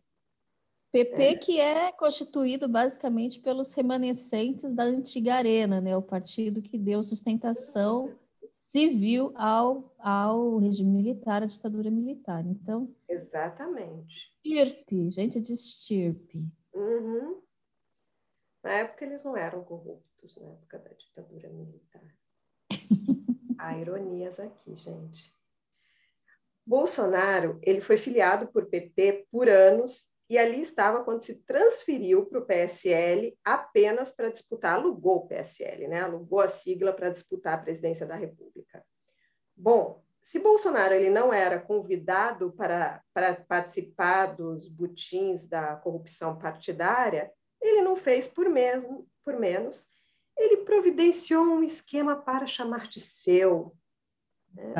PP 0.91 1.23
é. 1.23 1.35
que 1.35 1.59
é 1.59 1.91
constituído 1.91 2.67
basicamente 2.67 3.39
pelos 3.39 3.73
remanescentes 3.73 4.75
da 4.75 4.83
antiga 4.83 5.35
Arena, 5.35 5.81
né? 5.81 5.97
o 5.97 6.03
partido 6.03 6.61
que 6.61 6.77
deu 6.77 7.01
sustentação 7.01 8.15
civil 8.59 9.33
ao, 9.35 9.91
ao 9.97 10.57
regime 10.59 10.91
militar, 10.91 11.41
à 11.41 11.47
ditadura 11.47 11.89
militar. 11.89 12.45
Então, 12.45 12.93
exatamente. 13.09 14.31
Estirpe, 14.43 15.09
gente 15.09 15.41
de 15.41 15.53
estirpe. 15.53 16.47
Uhum. 16.73 17.41
Na 18.63 18.71
época 18.73 19.03
eles 19.03 19.23
não 19.23 19.35
eram 19.35 19.63
corruptos, 19.63 20.37
na 20.37 20.47
época 20.49 20.77
da 20.77 20.91
ditadura 20.91 21.49
militar. 21.49 22.03
Há 23.57 23.77
ironias 23.77 24.39
aqui, 24.39 24.75
gente. 24.75 25.32
Bolsonaro 26.65 27.59
ele 27.61 27.81
foi 27.81 27.97
filiado 27.97 28.47
por 28.47 28.65
PT 28.67 29.27
por 29.31 29.49
anos 29.49 30.09
e 30.29 30.37
ali 30.37 30.61
estava 30.61 31.03
quando 31.03 31.21
se 31.21 31.35
transferiu 31.35 32.25
para 32.25 32.39
o 32.39 32.45
PSL 32.45 33.37
apenas 33.43 34.11
para 34.11 34.29
disputar, 34.29 34.75
alugou 34.75 35.17
o 35.17 35.27
PSL, 35.27 35.87
né? 35.87 36.01
alugou 36.01 36.39
a 36.39 36.47
sigla 36.47 36.93
para 36.93 37.09
disputar 37.09 37.55
a 37.55 37.61
presidência 37.61 38.05
da 38.05 38.15
República. 38.15 38.83
Bom, 39.55 40.01
se 40.23 40.39
Bolsonaro 40.39 40.93
ele 40.93 41.09
não 41.09 41.33
era 41.33 41.59
convidado 41.59 42.51
para, 42.53 43.03
para 43.13 43.35
participar 43.35 44.27
dos 44.27 44.69
butins 44.69 45.45
da 45.45 45.75
corrupção 45.75 46.39
partidária, 46.39 47.31
ele 47.61 47.81
não 47.81 47.95
fez 47.95 48.27
por, 48.27 48.49
mesmo, 48.49 49.07
por 49.23 49.37
menos, 49.37 49.85
ele 50.37 50.57
providenciou 50.57 51.43
um 51.43 51.61
esquema 51.61 52.15
para 52.15 52.47
chamar 52.47 52.87
de 52.87 53.01
seu. 53.01 53.75
Né? 54.53 54.73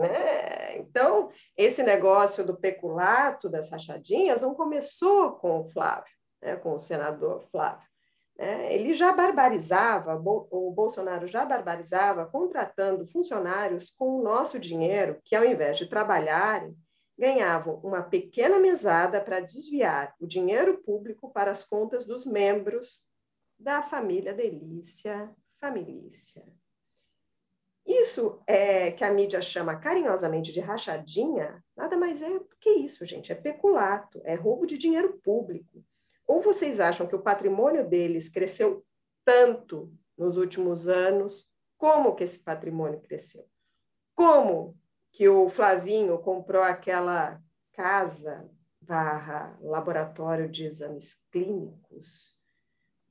Né? 0.00 0.78
Então, 0.78 1.30
esse 1.54 1.82
negócio 1.82 2.42
do 2.42 2.56
peculato, 2.56 3.50
das 3.50 3.70
rachadinhas, 3.70 4.40
não 4.40 4.54
começou 4.54 5.32
com 5.32 5.60
o 5.60 5.68
Flávio, 5.68 6.12
né? 6.40 6.56
com 6.56 6.74
o 6.74 6.80
senador 6.80 7.42
Flávio. 7.52 7.86
Né? 8.38 8.74
Ele 8.74 8.94
já 8.94 9.12
barbarizava, 9.12 10.14
o 10.16 10.72
Bolsonaro 10.72 11.26
já 11.26 11.44
barbarizava, 11.44 12.24
contratando 12.24 13.04
funcionários 13.04 13.90
com 13.90 14.18
o 14.18 14.22
nosso 14.22 14.58
dinheiro, 14.58 15.20
que 15.22 15.36
ao 15.36 15.44
invés 15.44 15.76
de 15.76 15.86
trabalharem, 15.86 16.74
ganhavam 17.18 17.78
uma 17.84 18.02
pequena 18.02 18.58
mesada 18.58 19.20
para 19.20 19.40
desviar 19.40 20.14
o 20.18 20.26
dinheiro 20.26 20.78
público 20.78 21.30
para 21.30 21.50
as 21.50 21.62
contas 21.62 22.06
dos 22.06 22.24
membros 22.24 23.06
da 23.58 23.82
família 23.82 24.32
Delícia 24.32 25.30
Família. 25.60 26.08
Isso 27.86 28.40
é, 28.46 28.92
que 28.92 29.02
a 29.02 29.12
mídia 29.12 29.40
chama 29.40 29.76
carinhosamente 29.76 30.52
de 30.52 30.60
rachadinha, 30.60 31.62
nada 31.76 31.96
mais 31.96 32.20
é 32.22 32.40
que 32.60 32.70
isso, 32.70 33.04
gente. 33.04 33.32
É 33.32 33.34
peculato, 33.34 34.20
é 34.24 34.34
roubo 34.34 34.66
de 34.66 34.76
dinheiro 34.76 35.18
público. 35.22 35.84
Ou 36.26 36.40
vocês 36.40 36.78
acham 36.78 37.06
que 37.06 37.16
o 37.16 37.22
patrimônio 37.22 37.88
deles 37.88 38.28
cresceu 38.28 38.84
tanto 39.24 39.92
nos 40.16 40.36
últimos 40.36 40.86
anos, 40.86 41.48
como 41.76 42.14
que 42.14 42.24
esse 42.24 42.38
patrimônio 42.38 43.00
cresceu. 43.00 43.46
Como 44.14 44.78
que 45.10 45.28
o 45.28 45.48
Flavinho 45.48 46.18
comprou 46.18 46.62
aquela 46.62 47.40
casa 47.72 48.48
barra 48.80 49.56
laboratório 49.60 50.48
de 50.48 50.66
exames 50.66 51.22
clínicos, 51.30 52.36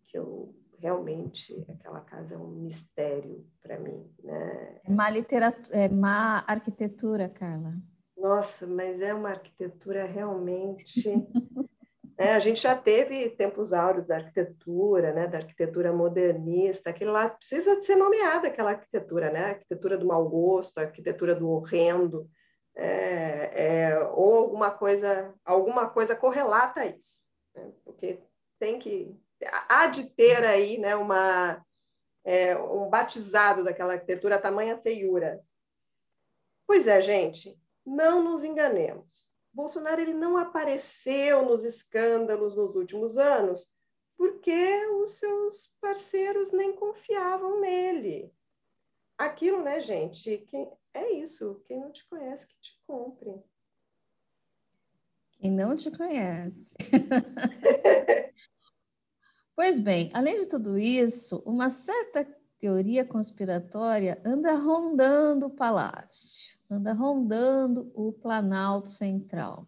que 0.08 0.18
eu 0.18 0.56
realmente, 0.82 1.66
aquela 1.70 2.02
casa 2.02 2.36
é 2.36 2.38
um 2.38 2.50
mistério 2.50 3.46
para 3.62 3.80
mim. 3.80 4.10
Né? 4.24 4.80
É 4.84 4.92
má 4.92 5.10
literatura, 5.10 5.78
é 5.78 5.90
má 5.90 6.44
arquitetura, 6.48 7.30
Carla. 7.30 7.74
Nossa, 8.18 8.68
mas 8.68 9.00
é 9.02 9.14
uma 9.14 9.30
arquitetura 9.30 10.06
realmente 10.06 11.04
É, 12.20 12.34
a 12.34 12.40
gente 12.40 12.62
já 12.62 12.76
teve 12.76 13.30
tempos 13.30 13.72
áureos 13.72 14.06
da 14.06 14.18
arquitetura, 14.18 15.14
né, 15.14 15.26
da 15.26 15.38
arquitetura 15.38 15.94
modernista, 15.94 16.90
aquilo 16.90 17.14
lá 17.14 17.30
precisa 17.30 17.78
de 17.78 17.86
ser 17.86 17.96
nomeada 17.96 18.50
aquela 18.50 18.72
arquitetura, 18.72 19.32
né, 19.32 19.46
a 19.46 19.50
arquitetura 19.52 19.98
do 19.98 20.06
mau 20.06 20.28
gosto, 20.28 20.78
a 20.78 20.82
arquitetura 20.82 21.34
do 21.34 21.50
horrendo, 21.50 22.30
é, 22.76 23.52
é, 23.88 24.00
ou 24.00 24.36
alguma 24.36 24.70
coisa, 24.70 25.34
alguma 25.46 25.88
coisa 25.88 26.14
correlata 26.14 26.82
a 26.82 26.88
isso, 26.88 27.24
né, 27.56 27.72
porque 27.86 28.20
tem 28.60 28.78
que 28.78 29.18
há 29.68 29.88
de 29.88 30.10
ter 30.10 30.44
aí, 30.44 30.78
né, 30.78 30.96
uma 30.96 31.64
é, 32.24 32.58
um 32.58 32.90
batizado 32.90 33.64
daquela 33.64 33.94
arquitetura 33.94 34.40
tamanha 34.40 34.78
feiura. 34.78 35.44
Pois 36.68 36.88
é, 36.88 37.02
gente, 37.02 37.58
não 37.86 38.24
nos 38.24 38.44
enganemos. 38.44 39.28
Bolsonaro 39.52 40.00
ele 40.02 40.14
não 40.14 40.38
apareceu 40.38 41.44
nos 41.44 41.64
escândalos 41.64 42.56
nos 42.56 42.76
últimos 42.76 43.18
anos 43.18 43.68
porque 44.20 44.86
os 45.02 45.12
seus 45.12 45.72
parceiros 45.80 46.52
nem 46.52 46.74
confiavam 46.74 47.62
nele. 47.62 48.32
Aquilo, 49.18 49.64
né, 49.64 49.80
gente? 49.82 50.40
Quem, 50.50 50.70
é 50.94 51.14
isso. 51.14 51.62
Quem 51.66 51.80
não 51.80 51.92
te 51.92 52.06
conhece, 52.08 52.48
que 52.48 52.56
te 52.60 52.78
compre. 52.86 53.34
Quem 55.32 55.50
não 55.50 55.76
te 55.76 55.90
conhece. 55.90 56.76
pois 59.60 59.78
bem, 59.78 60.10
além 60.14 60.36
de 60.36 60.46
tudo 60.48 60.80
isso, 60.80 61.44
uma 61.46 61.70
certa 61.70 62.26
teoria 62.58 63.04
conspiratória 63.04 64.18
anda 64.24 64.54
rondando 64.54 65.48
o 65.48 65.50
palácio 65.50 66.58
anda 66.70 66.94
rondando 66.94 67.92
o 67.94 68.14
Planalto 68.14 68.88
Central. 68.88 69.68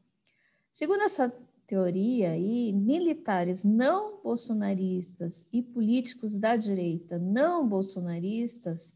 Segundo 0.71 1.01
essa 1.01 1.29
teoria 1.67 2.29
aí, 2.31 2.71
militares 2.71 3.65
não 3.65 4.21
bolsonaristas 4.21 5.45
e 5.51 5.61
políticos 5.61 6.37
da 6.37 6.55
direita 6.55 7.19
não 7.19 7.67
bolsonaristas, 7.67 8.95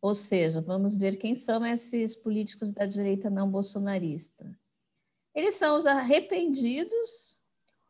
ou 0.00 0.14
seja, 0.14 0.60
vamos 0.60 0.94
ver 0.94 1.16
quem 1.16 1.34
são 1.34 1.66
esses 1.66 2.14
políticos 2.14 2.70
da 2.70 2.86
direita 2.86 3.28
não 3.28 3.50
bolsonarista. 3.50 4.56
Eles 5.34 5.56
são 5.56 5.76
os 5.76 5.86
arrependidos 5.86 7.40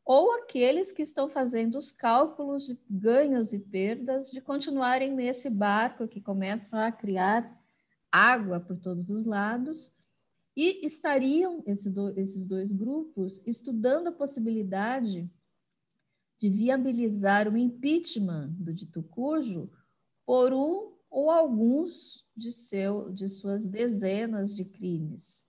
ou 0.06 0.30
aqueles 0.36 0.92
que 0.92 1.02
estão 1.02 1.28
fazendo 1.28 1.76
os 1.76 1.90
cálculos 1.90 2.68
de 2.68 2.78
ganhos 2.88 3.52
e 3.52 3.58
perdas 3.58 4.30
de 4.30 4.40
continuarem 4.40 5.12
nesse 5.12 5.50
barco 5.50 6.06
que 6.06 6.20
começa 6.20 6.86
a 6.86 6.92
criar 6.92 7.60
água 8.10 8.60
por 8.60 8.78
todos 8.78 9.10
os 9.10 9.25
lados, 9.25 9.92
e 10.56 10.86
estariam 10.86 11.62
esses, 11.66 11.92
do, 11.92 12.18
esses 12.18 12.44
dois 12.44 12.72
grupos 12.72 13.42
estudando 13.44 14.06
a 14.06 14.12
possibilidade 14.12 15.28
de 16.38 16.48
viabilizar 16.48 17.52
o 17.52 17.58
impeachment 17.58 18.50
do 18.58 18.72
dito 18.72 19.02
cujo 19.02 19.68
por 20.25 20.52
um 20.52 20.94
ou 21.10 21.30
alguns 21.30 22.25
de, 22.34 22.52
seu, 22.52 23.12
de 23.12 23.28
suas 23.28 23.66
dezenas 23.66 24.54
de 24.54 24.64
crimes. 24.64 25.44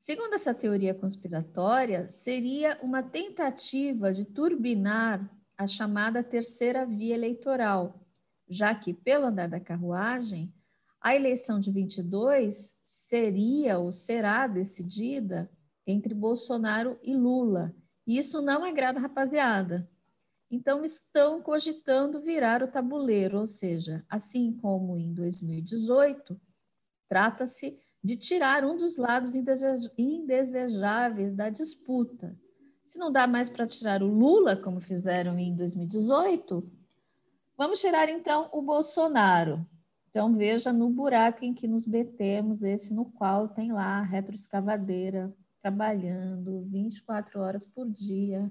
Segundo 0.00 0.32
essa 0.32 0.54
teoria 0.54 0.94
conspiratória, 0.94 2.08
seria 2.08 2.78
uma 2.82 3.02
tentativa 3.02 4.14
de 4.14 4.24
turbinar 4.24 5.30
a 5.58 5.66
chamada 5.66 6.22
terceira 6.22 6.86
via 6.86 7.14
eleitoral, 7.14 8.00
já 8.48 8.74
que, 8.74 8.94
pelo 8.94 9.26
andar 9.26 9.46
da 9.46 9.60
carruagem, 9.60 10.50
a 11.02 11.14
eleição 11.14 11.60
de 11.60 11.70
22 11.70 12.74
seria 12.82 13.78
ou 13.78 13.92
será 13.92 14.46
decidida 14.46 15.50
entre 15.86 16.14
Bolsonaro 16.14 16.98
e 17.02 17.14
Lula. 17.14 17.74
E 18.06 18.16
isso 18.16 18.40
não 18.40 18.64
agrada 18.64 18.98
a 18.98 19.02
rapaziada. 19.02 19.86
Então, 20.50 20.82
estão 20.82 21.42
cogitando 21.42 22.22
virar 22.22 22.62
o 22.62 22.68
tabuleiro, 22.68 23.38
ou 23.38 23.46
seja, 23.46 24.02
assim 24.08 24.50
como 24.50 24.96
em 24.96 25.12
2018, 25.12 26.40
trata-se 27.06 27.78
de 28.02 28.16
tirar 28.16 28.64
um 28.64 28.76
dos 28.76 28.96
lados 28.96 29.34
indesejáveis 29.98 31.34
da 31.34 31.50
disputa. 31.50 32.36
Se 32.84 32.98
não 32.98 33.12
dá 33.12 33.26
mais 33.26 33.48
para 33.48 33.66
tirar 33.66 34.02
o 34.02 34.06
Lula, 34.06 34.56
como 34.56 34.80
fizeram 34.80 35.38
em 35.38 35.54
2018, 35.54 36.68
vamos 37.56 37.80
tirar 37.80 38.08
então 38.08 38.48
o 38.52 38.62
Bolsonaro. 38.62 39.64
Então, 40.08 40.34
veja 40.34 40.72
no 40.72 40.90
buraco 40.90 41.44
em 41.44 41.54
que 41.54 41.68
nos 41.68 41.86
metemos, 41.86 42.64
esse 42.64 42.92
no 42.92 43.04
qual 43.04 43.48
tem 43.48 43.70
lá 43.70 43.98
a 43.98 44.02
retroescavadeira 44.02 45.32
trabalhando 45.62 46.64
24 46.68 47.38
horas 47.38 47.64
por 47.64 47.88
dia. 47.88 48.50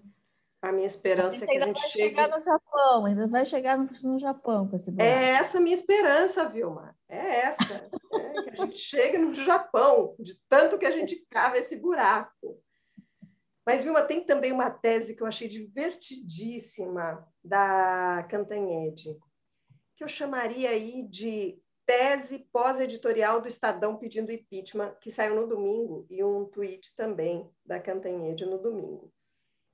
A 0.62 0.74
minha 0.74 0.88
esperança 0.88 1.46
a 1.46 1.48
é 1.48 1.48
que 1.48 1.58
a 1.58 1.66
gente 1.68 1.80
vai 1.80 1.90
chegue... 1.90 2.10
chegar 2.10 2.28
no 2.28 2.44
Japão, 2.44 3.06
ainda 3.06 3.28
vai 3.28 3.46
chegar 3.46 3.78
no, 3.78 3.90
no 4.04 4.20
Japão 4.20 4.68
com 4.68 4.76
esse 4.76 4.92
buraco. 4.92 5.10
É 5.10 5.30
essa 5.30 5.58
a 5.58 5.62
minha 5.62 5.74
esperança, 5.74 6.50
Vilma. 6.50 6.96
É 7.08 7.46
essa. 7.46 7.90
é, 8.14 8.42
que 8.42 8.50
a 8.50 8.56
gente 8.66 8.78
chegue 8.78 9.18
no 9.18 9.34
Japão, 9.34 10.16
de 10.20 10.38
tanto 10.50 10.78
que 10.78 10.86
a 10.86 10.92
gente 10.92 11.26
cava 11.30 11.58
esse 11.58 11.78
buraco. 11.78 12.62
Mas, 13.66 13.84
Vilma, 13.84 14.02
tem 14.02 14.26
também 14.26 14.52
uma 14.52 14.70
tese 14.70 15.16
que 15.16 15.24
eu 15.24 15.28
achei 15.28 15.48
divertidíssima 15.48 17.26
da 17.44 18.26
Cantanhede, 18.30 19.18
que 19.96 20.04
eu 20.04 20.08
chamaria 20.08 20.72
aí 20.72 21.04
de 21.04 21.58
tese 21.86 22.40
pós-editorial 22.52 23.40
do 23.40 23.48
Estadão 23.48 23.96
pedindo 23.96 24.32
impeachment, 24.32 24.96
que 25.00 25.10
saiu 25.10 25.36
no 25.36 25.48
domingo, 25.48 26.06
e 26.10 26.24
um 26.24 26.46
tweet 26.46 26.94
também 26.96 27.50
da 27.66 27.80
Cantanhede 27.80 28.46
no 28.46 28.58
domingo. 28.58 29.12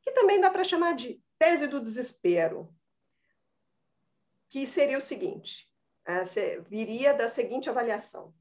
Que 0.05 0.11
também 0.11 0.39
dá 0.39 0.49
para 0.49 0.63
chamar 0.63 0.93
de 0.93 1.21
tese 1.37 1.67
do 1.67 1.81
desespero, 1.81 2.73
que 4.49 4.65
seria 4.65 4.97
o 4.97 5.01
seguinte, 5.01 5.67
viria 6.69 7.13
da 7.13 7.27
seguinte 7.27 7.69
avaliação. 7.69 8.33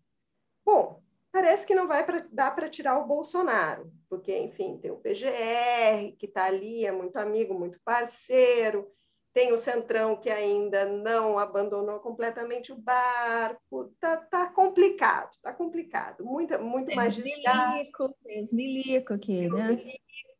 Bom, 0.65 1.03
parece 1.33 1.67
que 1.67 1.75
não 1.75 1.89
vai 1.89 2.07
pra, 2.07 2.25
dar 2.31 2.55
para 2.55 2.69
tirar 2.69 2.99
o 2.99 3.07
Bolsonaro, 3.07 3.93
porque, 4.09 4.37
enfim, 4.39 4.79
tem 4.79 4.93
o 4.93 4.99
PGR, 4.99 6.15
que 6.17 6.27
está 6.27 6.45
ali, 6.45 6.87
é 6.87 6.93
muito 6.93 7.17
amigo, 7.17 7.53
muito 7.53 7.81
parceiro, 7.85 8.89
tem 9.35 9.53
o 9.53 9.59
Centrão 9.59 10.17
que 10.17 10.31
ainda 10.31 10.87
não 10.87 11.41
abandonou 11.41 11.99
completamente 11.99 12.73
o 12.73 12.77
barco. 12.77 13.93
Tá, 13.99 14.17
tá 14.17 14.47
complicado, 14.47 15.37
tá 15.43 15.53
complicado. 15.53 16.25
Muita, 16.25 16.57
muito 16.57 16.87
tem 16.87 16.97
mais 16.97 17.19
milico, 17.19 18.15
Tem 18.23 18.45
os 18.45 18.53
milico 18.53 19.13
aqui, 19.13 19.49
né? 19.51 19.71
Os 19.73 19.85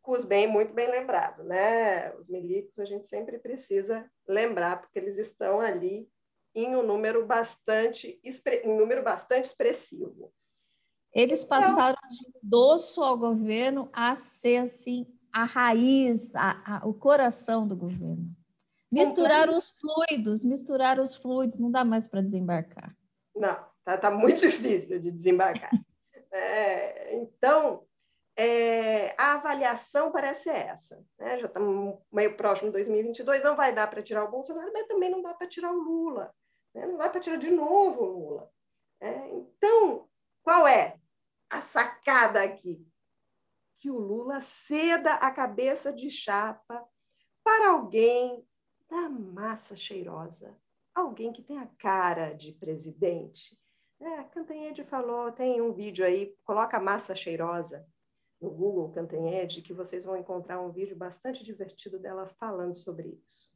milicos, 0.05 0.25
bem, 0.25 0.47
muito 0.47 0.75
bem 0.75 0.91
lembrado, 0.91 1.43
né? 1.43 2.15
Os 2.17 2.29
milicos 2.29 2.79
a 2.79 2.85
gente 2.85 3.07
sempre 3.07 3.39
precisa 3.39 4.09
lembrar, 4.29 4.81
porque 4.81 4.99
eles 4.99 5.17
estão 5.17 5.61
ali 5.61 6.09
em 6.55 6.77
um 6.77 6.83
número 6.83 7.27
bastante, 7.27 8.21
em 8.23 8.77
número 8.77 9.03
bastante 9.03 9.47
expressivo. 9.47 10.33
Eles 11.13 11.43
então 11.43 11.61
passaram 11.61 11.99
de 12.11 12.39
endosso 12.45 13.03
ao 13.03 13.17
governo 13.17 13.89
a 13.93 14.15
ser 14.15 14.59
assim 14.59 15.07
a 15.33 15.45
raiz, 15.45 16.35
a, 16.37 16.79
a, 16.83 16.87
o 16.87 16.95
coração 16.95 17.67
do 17.67 17.77
governo. 17.77 18.31
Misturar 18.91 19.49
os 19.49 19.71
fluidos, 19.71 20.45
misturar 20.45 21.01
os 21.01 21.17
fluidos, 21.17 21.59
não 21.59 21.71
dá 21.71 21.85
mais 21.85 22.07
para 22.07 22.21
desembarcar. 22.21 22.95
Não, 23.35 23.57
tá, 23.85 23.99
tá 23.99 24.11
muito 24.11 24.41
difícil 24.47 25.01
de 25.01 25.11
desembarcar. 25.11 25.73
é, 26.31 27.17
então, 27.17 27.85
é, 28.37 29.15
a 29.17 29.35
avaliação 29.35 30.11
parece 30.11 30.51
essa. 30.51 31.05
Né? 31.19 31.39
Já 31.39 31.47
estamos 31.47 31.99
meio 32.13 32.37
próximo 32.37 32.69
de 32.69 32.73
2022, 32.73 33.43
não 33.43 33.57
vai 33.57 33.73
dar 33.73 33.89
para 33.89 34.03
tirar 34.03 34.25
o 34.25 34.31
Bolsonaro, 34.31 34.73
mas 34.73 34.87
também 34.87 35.11
não 35.11 35.23
dá 35.23 35.33
para 35.35 35.47
tirar 35.47 35.73
o 35.73 35.81
Lula. 35.81 36.35
Né? 36.75 36.87
Não 36.87 36.97
dá 36.97 37.09
para 37.09 37.21
tirar 37.21 37.37
de 37.37 37.51
novo 37.51 38.03
o 38.03 38.19
Lula. 38.19 38.51
É, 39.01 39.29
então, 39.31 40.09
qual 40.43 40.67
é 40.67 40.99
a 41.49 41.61
sacada 41.61 42.43
aqui? 42.43 42.87
Que 43.79 43.91
o 43.91 43.99
Lula 43.99 44.43
ceda 44.43 45.15
a 45.15 45.31
cabeça 45.31 45.93
de 45.93 46.11
chapa 46.11 46.85
para 47.43 47.71
alguém 47.71 48.45
da 48.89 49.09
massa 49.09 49.77
cheirosa, 49.77 50.57
alguém 50.95 51.33
que 51.33 51.43
tem 51.43 51.59
a 51.59 51.67
cara 51.79 52.33
de 52.33 52.53
presidente. 52.53 53.59
É, 54.01 54.19
a 54.19 54.25
Cantanhede 54.25 54.85
falou, 54.85 55.31
tem 55.33 55.61
um 55.61 55.73
vídeo 55.73 56.05
aí, 56.05 56.35
coloca 56.45 56.81
massa 56.81 57.15
cheirosa 57.15 57.87
no 58.45 58.51
Google 58.51 58.91
Cantanhede, 58.91 59.63
que 59.63 59.73
vocês 59.73 60.05
vão 60.05 60.17
encontrar 60.17 60.61
um 60.61 60.71
vídeo 60.71 60.95
bastante 60.95 61.43
divertido 61.43 61.99
dela 61.99 62.27
falando 62.39 62.77
sobre 62.77 63.19
isso. 63.27 63.51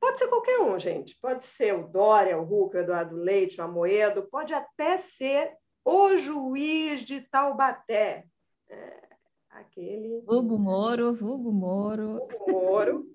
Pode 0.00 0.18
ser 0.18 0.28
qualquer 0.28 0.60
um, 0.60 0.78
gente. 0.78 1.16
Pode 1.20 1.46
ser 1.46 1.74
o 1.74 1.86
Dória, 1.86 2.38
o 2.38 2.44
Hulk, 2.44 2.76
o 2.76 2.80
Eduardo 2.80 3.16
Leite, 3.16 3.60
o 3.60 3.64
Amoedo, 3.64 4.24
pode 4.24 4.52
até 4.52 4.98
ser 4.98 5.56
o 5.84 6.16
juiz 6.16 7.02
de 7.02 7.20
Taubaté. 7.20 8.26
É, 8.68 9.08
aquele. 9.50 10.24
Hugo 10.26 10.58
Moro, 10.58 11.10
Hugo 11.10 11.52
Moro. 11.52 12.16
Hugo 12.16 12.50
Moro, 12.50 13.06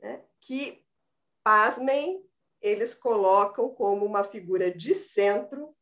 né, 0.00 0.22
que, 0.40 0.84
pasmem, 1.42 2.24
eles 2.60 2.94
colocam 2.94 3.68
como 3.68 4.06
uma 4.06 4.22
figura 4.22 4.70
de 4.70 4.94
centro, 4.94 5.74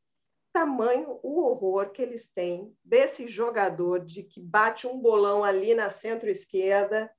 tamanho 0.52 1.18
o 1.22 1.40
horror 1.40 1.90
que 1.90 2.02
eles 2.02 2.28
têm 2.28 2.76
desse 2.84 3.28
jogador 3.28 4.04
de 4.04 4.22
que 4.22 4.40
bate 4.40 4.86
um 4.86 4.98
bolão 4.98 5.44
ali 5.44 5.74
na 5.74 5.90
centro-esquerda, 5.90 7.10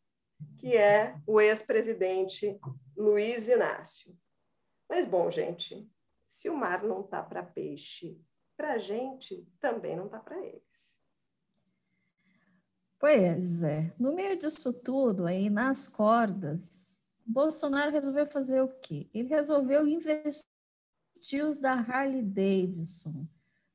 que 0.58 0.76
é 0.76 1.16
o 1.26 1.40
ex-presidente 1.40 2.60
Luiz 2.96 3.48
Inácio. 3.48 4.16
Mas, 4.90 5.08
bom, 5.08 5.32
gente, 5.32 5.90
se 6.30 6.50
o 6.50 6.56
mar 6.56 6.84
não 6.84 7.04
tá 7.04 7.22
para 7.22 7.44
peixe, 7.44 8.20
para 8.58 8.74
a 8.74 8.78
gente 8.78 9.48
também 9.60 9.96
não 9.96 10.08
tá 10.08 10.20
para 10.20 10.38
eles. 10.44 11.00
Pois 13.00 13.64
é. 13.64 13.92
No 13.98 14.14
meio 14.14 14.38
disso 14.38 14.72
tudo, 14.72 15.26
aí 15.26 15.50
nas 15.50 15.88
cordas, 15.88 17.02
Bolsonaro 17.26 17.92
resolveu 17.92 18.28
fazer 18.28 18.62
o 18.62 18.68
quê? 18.68 19.10
Ele 19.14 19.30
resolveu 19.30 19.88
investir 19.88 20.51
os 21.44 21.60
da 21.60 21.74
Harley 21.74 22.22
Davidson, 22.22 23.26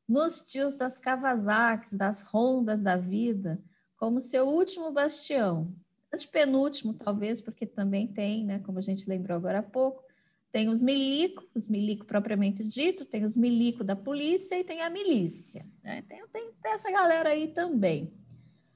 nos 0.09 0.41
tios 0.41 0.75
das 0.75 0.99
Kawasaki, 0.99 1.97
das 1.97 2.27
Hondas 2.33 2.81
da 2.81 2.97
vida, 2.97 3.61
como 3.97 4.21
seu 4.21 4.47
último 4.47 4.93
bastião. 4.93 5.75
Antepenúltimo, 6.13 6.95
talvez, 6.95 7.41
porque 7.41 7.67
também 7.67 8.07
tem, 8.07 8.45
né, 8.45 8.61
como 8.61 8.79
a 8.79 8.83
gente 8.83 9.09
lembrou 9.09 9.37
agora 9.37 9.59
há 9.59 9.63
pouco, 9.63 10.05
tem 10.53 10.69
os 10.69 10.81
milico, 10.81 11.45
os 11.55 11.69
milico 11.69 12.07
propriamente 12.07 12.65
dito, 12.65 13.05
tem 13.05 13.25
os 13.25 13.37
milico 13.37 13.85
da 13.85 13.95
polícia 13.95 14.59
e 14.59 14.65
tem 14.65 14.81
a 14.83 14.89
milícia. 14.89 15.67
Né? 15.83 16.03
Tem, 16.09 16.27
tem, 16.29 16.53
tem 16.63 16.73
essa 16.73 16.91
galera 16.91 17.31
aí 17.31 17.49
também. 17.49 18.13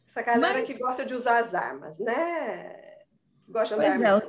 Essa 0.07 0.23
galera 0.23 0.59
Mas... 0.59 0.69
que 0.69 0.79
gosta 0.79 1.07
de 1.07 1.15
usar 1.15 1.43
as 1.43 1.55
armas, 1.55 1.99
né? 1.99 2.91
Gosta 3.49 3.77
pois 3.77 4.01
é, 4.01 4.15
os, 4.15 4.29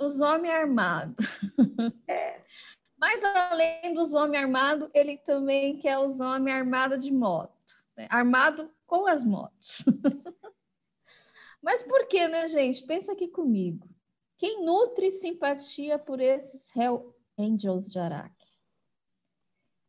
os 0.00 0.20
homens 0.20 0.52
armados. 0.52 1.26
É. 2.08 2.41
Mas 3.02 3.20
além 3.24 3.92
dos 3.94 4.14
homens 4.14 4.44
armados, 4.44 4.88
ele 4.94 5.18
também 5.18 5.76
quer 5.76 5.98
os 5.98 6.20
homens 6.20 6.54
armados 6.54 7.04
de 7.04 7.12
moto. 7.12 7.74
Né? 7.96 8.06
Armado 8.08 8.70
com 8.86 9.08
as 9.08 9.24
motos. 9.24 9.84
Mas 11.60 11.82
por 11.82 12.06
que, 12.06 12.28
né, 12.28 12.46
gente? 12.46 12.86
Pensa 12.86 13.10
aqui 13.10 13.26
comigo. 13.26 13.88
Quem 14.38 14.64
nutre 14.64 15.10
simpatia 15.10 15.98
por 15.98 16.20
esses 16.20 16.74
Hell 16.76 17.12
Angels 17.36 17.90
de 17.90 17.98
Araque? 17.98 18.46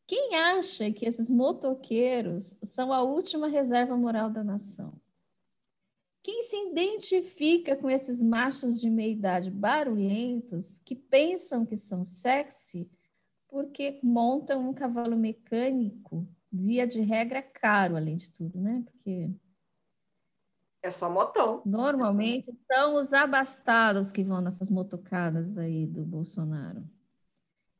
Quem 0.07 0.33
acha 0.33 0.91
que 0.91 1.05
esses 1.05 1.29
motoqueiros 1.29 2.57
são 2.63 2.91
a 2.91 3.03
última 3.03 3.47
reserva 3.47 3.95
moral 3.95 4.31
da 4.31 4.43
nação? 4.43 4.91
Quem 6.23 6.41
se 6.41 6.55
identifica 6.55 7.75
com 7.75 7.91
esses 7.91 8.23
machos 8.23 8.81
de 8.81 8.89
meia 8.89 9.11
idade 9.11 9.51
barulhentos 9.51 10.79
que 10.79 10.95
pensam 10.95 11.63
que 11.63 11.77
são 11.77 12.03
sexy 12.03 12.89
porque 13.53 13.99
montam 14.01 14.67
um 14.67 14.73
cavalo 14.73 15.15
mecânico, 15.15 16.27
via 16.51 16.87
de 16.87 17.01
regra 17.01 17.39
caro, 17.39 17.95
além 17.95 18.17
de 18.17 18.31
tudo, 18.31 18.59
né? 18.59 18.83
Porque 18.83 19.29
é 20.81 20.89
só 20.89 21.07
motão. 21.07 21.61
Normalmente 21.63 22.51
são 22.69 22.95
os 22.95 23.13
abastados 23.13 24.11
que 24.11 24.23
vão 24.23 24.41
nessas 24.41 24.71
motocadas 24.71 25.55
aí 25.59 25.85
do 25.85 26.03
Bolsonaro. 26.03 26.83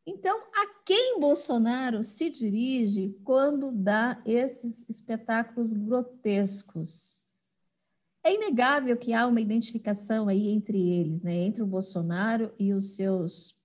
Então, 0.05 0.39
a 0.53 0.83
quem 0.86 1.19
Bolsonaro 1.19 2.03
se 2.03 2.29
dirige 2.29 3.17
quando 3.23 3.71
dá 3.71 4.21
esses 4.27 4.88
espetáculos 4.88 5.73
grotescos? 5.73 7.23
É 8.23 8.31
inegável 8.31 8.95
que 8.95 9.12
há 9.12 9.25
uma 9.25 9.41
identificação 9.41 10.27
aí 10.27 10.49
entre 10.49 10.77
eles, 10.77 11.23
né? 11.23 11.33
Entre 11.33 11.63
o 11.63 11.67
Bolsonaro 11.67 12.53
e 12.59 12.73
os 12.73 12.95
seus 12.95 13.62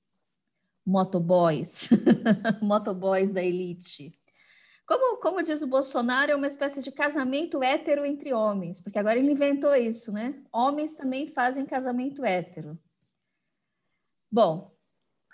motoboys, 0.89 1.91
motoboys 2.63 3.31
da 3.31 3.43
elite. 3.43 4.11
Como, 4.87 5.19
como 5.19 5.43
diz 5.43 5.61
o 5.61 5.67
Bolsonaro, 5.67 6.33
é 6.33 6.35
uma 6.35 6.47
espécie 6.47 6.83
de 6.83 6.91
casamento 6.91 7.63
hétero 7.63 8.07
entre 8.07 8.33
homens, 8.33 8.81
porque 8.81 8.99
agora 8.99 9.19
ele 9.19 9.31
inventou 9.31 9.75
isso, 9.77 10.11
né? 10.11 10.43
Homens 10.51 10.95
também 10.95 11.27
fazem 11.27 11.67
casamento 11.67 12.25
hétero. 12.25 12.79
Bom, 14.33 14.75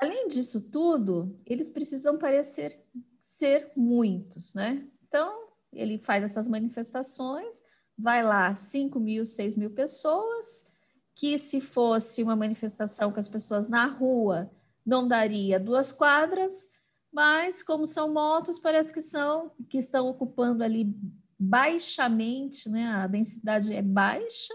além 0.03 0.27
disso 0.27 0.61
tudo, 0.61 1.41
eles 1.47 1.71
precisam 1.71 2.19
parecer 2.19 2.85
ser 3.21 3.71
muitos, 3.77 4.55
né? 4.55 4.85
Então, 5.07 5.51
ele 5.73 5.99
faz 5.99 6.25
essas 6.25 6.49
manifestações, 6.49 7.63
vai 7.97 8.25
lá 8.25 8.53
5 8.57 8.99
mil, 8.99 9.25
6 9.25 9.55
mil 9.55 9.71
pessoas, 9.71 10.67
que 11.15 11.39
se 11.39 11.61
fosse 11.61 12.25
uma 12.25 12.35
manifestação 12.35 13.13
com 13.13 13.21
as 13.21 13.29
pessoas 13.29 13.69
na 13.69 13.87
rua, 13.87 14.51
não 14.85 15.07
daria 15.07 15.59
duas 15.59 15.93
quadras, 15.93 16.69
mas 17.13 17.63
como 17.63 17.87
são 17.87 18.13
motos, 18.13 18.59
parece 18.59 18.93
que 18.93 19.01
são 19.01 19.53
que 19.69 19.79
estão 19.79 20.09
ocupando 20.09 20.65
ali 20.65 20.93
baixamente, 21.39 22.69
né? 22.69 22.87
A 22.87 23.07
densidade 23.07 23.75
é 23.75 23.83
baixa, 23.83 24.55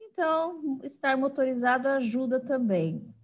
então 0.00 0.78
estar 0.82 1.16
motorizado 1.16 1.88
ajuda 1.88 2.40
também. 2.40 3.14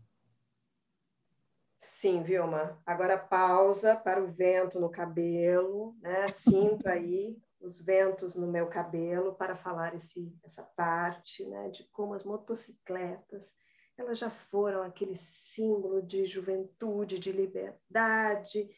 Sim, 1.81 2.23
Vilma. 2.23 2.79
Agora 2.85 3.19
pausa 3.19 3.97
para 3.97 4.23
o 4.23 4.27
vento 4.27 4.79
no 4.81 4.91
cabelo, 4.91 5.97
né? 6.01 6.29
Sinto 6.29 6.87
aí 6.89 7.39
os 7.65 7.81
ventos 7.81 8.35
no 8.35 8.47
meu 8.47 8.67
cabelo 8.67 9.35
para 9.35 9.57
falar 9.57 9.95
esse, 9.95 10.37
essa 10.43 10.63
parte 10.63 11.45
né, 11.47 11.71
de 11.71 11.85
como 11.85 12.13
as 12.13 12.23
motocicletas 12.23 13.55
elas 13.97 14.19
já 14.19 14.31
foram 14.31 14.83
aquele 14.83 15.17
símbolo 15.17 16.03
de 16.03 16.27
juventude, 16.27 17.19
de 17.19 17.33
liberdade, 17.33 18.69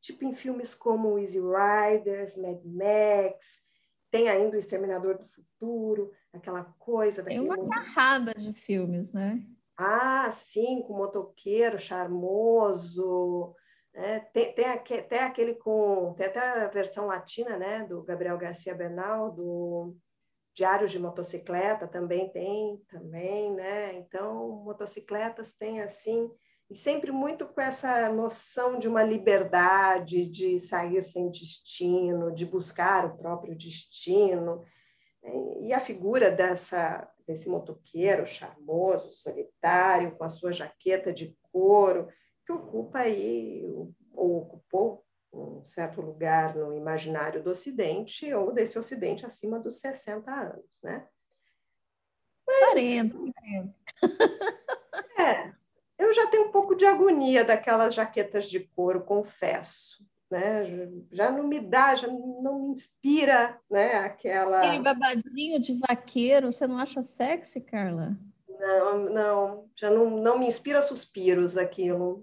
tipo 0.00 0.24
em 0.24 0.34
filmes 0.34 0.74
como 0.74 1.18
Easy 1.18 1.40
Riders, 1.40 2.36
Mad 2.36 2.62
Max, 2.64 3.62
tem 4.10 4.28
ainda 4.28 4.56
o 4.56 4.58
Exterminador 4.58 5.18
do 5.18 5.24
Futuro, 5.24 6.12
aquela 6.32 6.64
coisa... 6.78 7.22
Tem 7.22 7.40
uma 7.40 7.56
mundo... 7.56 7.70
carrada 7.70 8.34
de 8.34 8.52
filmes, 8.52 9.12
né? 9.12 9.42
Ah, 9.76 10.30
sim, 10.30 10.82
com 10.82 10.94
motoqueiro 10.94 11.78
charmoso, 11.78 13.54
é, 13.96 14.18
tem, 14.18 14.52
tem, 14.52 15.02
tem 15.08 15.18
aquele 15.20 15.54
com. 15.54 16.12
Tem 16.18 16.26
até 16.26 16.38
a 16.38 16.68
versão 16.68 17.06
latina, 17.06 17.56
né? 17.56 17.82
Do 17.82 18.02
Gabriel 18.02 18.36
Garcia 18.36 18.74
Bernal, 18.74 19.32
do 19.32 19.96
Diários 20.56 20.90
de 20.90 20.98
Motocicleta, 20.98 21.86
também 21.86 22.30
tem, 22.30 22.78
também, 22.88 23.52
né? 23.52 23.92
Então, 23.96 24.62
motocicletas 24.64 25.52
têm 25.52 25.82
assim, 25.82 26.30
e 26.70 26.74
sempre 26.74 27.12
muito 27.12 27.46
com 27.46 27.60
essa 27.60 28.08
noção 28.08 28.78
de 28.78 28.88
uma 28.88 29.02
liberdade, 29.02 30.24
de 30.24 30.58
sair 30.58 31.02
sem 31.02 31.30
destino, 31.30 32.34
de 32.34 32.46
buscar 32.46 33.04
o 33.04 33.18
próprio 33.18 33.54
destino. 33.54 34.64
E 35.60 35.74
a 35.74 35.78
figura 35.78 36.30
dessa, 36.30 37.06
desse 37.28 37.50
motoqueiro 37.50 38.24
charmoso, 38.24 39.12
solitário, 39.12 40.16
com 40.16 40.24
a 40.24 40.30
sua 40.30 40.52
jaqueta 40.52 41.12
de 41.12 41.36
couro, 41.52 42.08
que 42.46 42.52
ocupa 42.52 43.00
aí, 43.00 43.62
ou 44.14 44.38
ocupou 44.38 45.05
um 45.36 45.64
certo 45.64 46.00
lugar 46.00 46.54
no 46.54 46.76
imaginário 46.76 47.42
do 47.42 47.50
Ocidente, 47.50 48.32
ou 48.32 48.52
desse 48.52 48.78
Ocidente 48.78 49.26
acima 49.26 49.58
dos 49.58 49.76
60 49.76 50.30
anos, 50.30 50.64
né? 50.82 51.06
Mas, 52.46 52.58
40, 52.70 53.16
40. 53.16 53.74
É, 55.18 55.52
eu 55.98 56.12
já 56.12 56.26
tenho 56.26 56.48
um 56.48 56.52
pouco 56.52 56.74
de 56.74 56.84
agonia 56.84 57.42
daquelas 57.44 57.94
jaquetas 57.94 58.48
de 58.48 58.60
couro, 58.60 59.02
confesso. 59.02 60.04
Né? 60.30 60.90
Já 61.12 61.30
não 61.30 61.44
me 61.44 61.60
dá, 61.60 61.94
já 61.94 62.06
não 62.08 62.60
me 62.60 62.68
inspira, 62.72 63.58
né? 63.70 63.94
Aquela. 63.94 64.58
Aquele 64.58 64.82
babadinho 64.82 65.60
de 65.60 65.78
vaqueiro, 65.78 66.52
você 66.52 66.66
não 66.66 66.78
acha 66.78 67.00
sexy, 67.02 67.60
Carla? 67.60 68.16
Não, 68.58 68.98
não, 69.10 69.70
já 69.76 69.90
não, 69.90 70.10
não 70.10 70.38
me 70.38 70.46
inspira 70.46 70.82
suspiros 70.82 71.56
aquilo. 71.56 72.20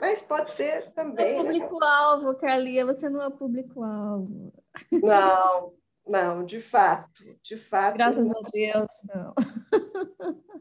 Mas 0.00 0.22
pode 0.22 0.50
ser 0.52 0.90
também. 0.92 1.38
É 1.38 1.42
público-alvo, 1.42 2.34
Carlinha, 2.36 2.86
você 2.86 3.08
não 3.08 3.22
é 3.22 3.30
público-alvo. 3.30 4.52
Não, 4.90 5.74
não, 6.06 6.44
de 6.44 6.60
fato, 6.60 7.22
de 7.42 7.56
fato. 7.56 7.94
Graças 7.94 8.28
não. 8.28 8.40
a 8.40 8.48
Deus, 8.50 8.88
não. 9.12 9.34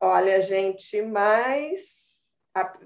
Olha, 0.00 0.40
gente, 0.40 1.02
mas 1.02 2.06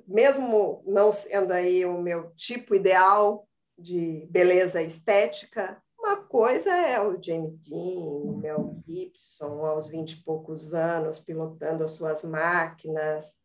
mesmo 0.06 0.82
não 0.86 1.12
sendo 1.12 1.52
aí 1.52 1.84
o 1.84 2.00
meu 2.00 2.32
tipo 2.34 2.74
ideal 2.74 3.46
de 3.78 4.26
beleza 4.30 4.82
estética, 4.82 5.80
Uma 5.98 6.16
coisa 6.16 6.70
é 6.70 7.00
o 7.00 7.22
James 7.22 7.58
Dean, 7.58 8.00
o 8.00 8.38
Mel 8.38 8.76
Gibson, 8.86 9.64
aos 9.64 9.86
vinte 9.86 10.12
e 10.12 10.24
poucos 10.24 10.72
anos, 10.72 11.20
pilotando 11.20 11.84
as 11.84 11.92
suas 11.92 12.24
máquinas. 12.24 13.36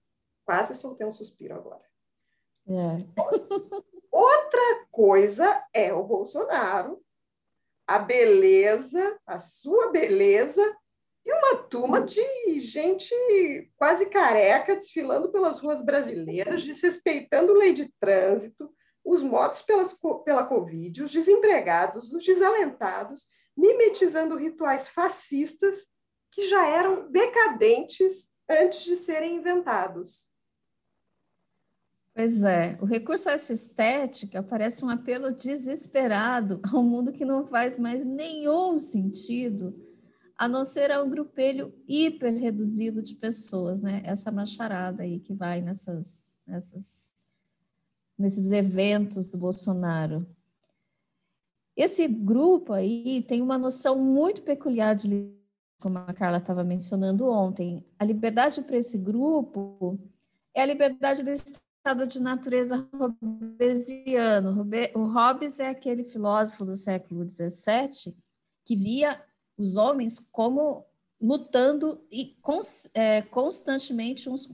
Quase 0.46 0.76
soltei 0.76 1.06
um 1.06 1.14
suspiro 1.14 1.56
agora. 1.56 1.84
É. 2.67 3.06
Outra 4.12 4.86
coisa 4.91 5.63
é 5.73 5.93
o 5.93 6.04
Bolsonaro, 6.04 7.01
a 7.88 7.99
beleza, 7.99 9.19
a 9.25 9.39
sua 9.39 9.91
beleza, 9.91 10.62
e 11.25 11.34
uma 11.34 11.58
turma 11.63 12.01
de 12.01 12.60
gente 12.60 13.13
quase 13.75 14.06
careca 14.06 14.75
desfilando 14.75 15.32
pelas 15.32 15.60
ruas 15.60 15.84
brasileiras, 15.84 16.63
desrespeitando 16.63 17.54
lei 17.54 17.73
de 17.73 17.91
trânsito, 17.99 18.71
os 19.04 19.21
mortos 19.21 19.62
pelas, 19.62 19.95
pela 20.23 20.45
Covid, 20.45 21.04
os 21.04 21.12
desempregados, 21.12 22.13
os 22.13 22.23
desalentados, 22.23 23.28
mimetizando 23.58 24.36
rituais 24.36 24.88
fascistas 24.88 25.88
que 26.32 26.47
já 26.47 26.67
eram 26.67 27.10
decadentes 27.12 28.30
antes 28.49 28.84
de 28.84 28.97
serem 28.97 29.36
inventados. 29.36 30.30
Pois 32.15 32.43
é, 32.43 32.78
o 32.82 32.86
recurso 32.86 33.28
a 33.28 33.34
essa 33.34 33.51
estética 33.51 34.41
parece 34.41 34.86
um 34.86 34.89
apelo 34.89 35.34
desesperado 35.34 36.62
a 36.71 36.78
um 36.78 36.84
mundo 36.84 37.12
que 37.12 37.25
não 37.25 37.45
faz 37.45 37.78
mais 37.78 38.06
nenhum 38.06 38.80
sentido, 38.80 39.75
a 40.38 40.47
não 40.47 40.63
ser 40.63 40.91
a 40.91 41.04
um 41.04 41.10
grupelho 41.10 41.73
hiper 41.86 42.34
reduzido 42.34 43.04
de 43.04 43.15
pessoas, 43.15 43.82
né? 43.82 44.01
Essa 44.06 44.32
macharada 44.32 45.04
aí 45.04 45.19
que 45.19 45.34
vai 45.34 45.62
nessas, 45.62 46.39
nessas 46.47 47.13
nesses 48.17 48.54
eventos 48.54 49.30
do 49.30 49.38
Bolsonaro. 49.38 50.25
Esse 51.75 52.08
grupo 52.08 52.71
aí 52.71 53.23
tem 53.23 53.41
uma 53.41 53.58
noção 53.58 53.99
muito 53.99 54.41
peculiar 54.41 54.95
de 54.95 55.36
como 55.82 55.97
a 55.97 56.13
Carla 56.13 56.38
estava 56.38 56.63
mencionando 56.63 57.28
ontem. 57.28 57.86
A 57.99 58.06
liberdade 58.06 58.62
para 58.62 58.78
esse 58.78 58.97
grupo 58.97 59.99
é 60.54 60.62
a 60.62 60.65
liberdade 60.65 61.21
do 61.21 61.30
estado 61.86 62.08
de 62.08 62.19
natureza 62.19 62.89
hobbesiano. 62.91 64.67
O 64.95 65.04
Hobbes 65.04 65.60
é 65.60 65.69
aquele 65.69 66.04
filósofo 66.04 66.65
do 66.65 66.76
século 66.76 67.30
XVII 67.30 68.17
que 68.65 68.76
via 68.76 69.21
os 69.56 69.78
homens 69.78 70.19
como 70.32 70.84
lutando 71.21 72.04
e 72.12 72.36
é, 72.91 73.21
constantemente 73.21 74.28
uns, 74.28 74.50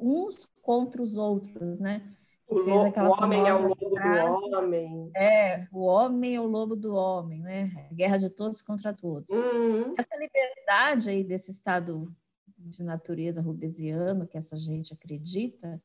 uns 0.00 0.48
contra 0.60 1.00
os 1.00 1.16
outros, 1.16 1.78
né? 1.78 2.02
O, 2.48 2.56
o 2.56 3.22
homem 3.22 3.46
é 3.46 3.54
o 3.54 3.68
lobo 3.68 3.90
frase, 3.90 4.50
do 4.50 4.56
homem. 4.56 5.10
É, 5.14 5.68
o 5.70 5.84
homem 5.84 6.34
é 6.34 6.40
o 6.40 6.46
lobo 6.46 6.74
do 6.74 6.92
homem, 6.92 7.40
né? 7.40 7.88
Guerra 7.92 8.16
de 8.16 8.30
todos 8.30 8.62
contra 8.62 8.92
todos. 8.92 9.30
Uhum. 9.30 9.94
Essa 9.96 10.16
liberdade 10.16 11.08
aí 11.08 11.22
desse 11.22 11.52
estado 11.52 12.12
de 12.58 12.82
natureza 12.82 13.40
rubesiano 13.40 14.26
que 14.26 14.36
essa 14.36 14.56
gente 14.56 14.92
acredita, 14.92 15.80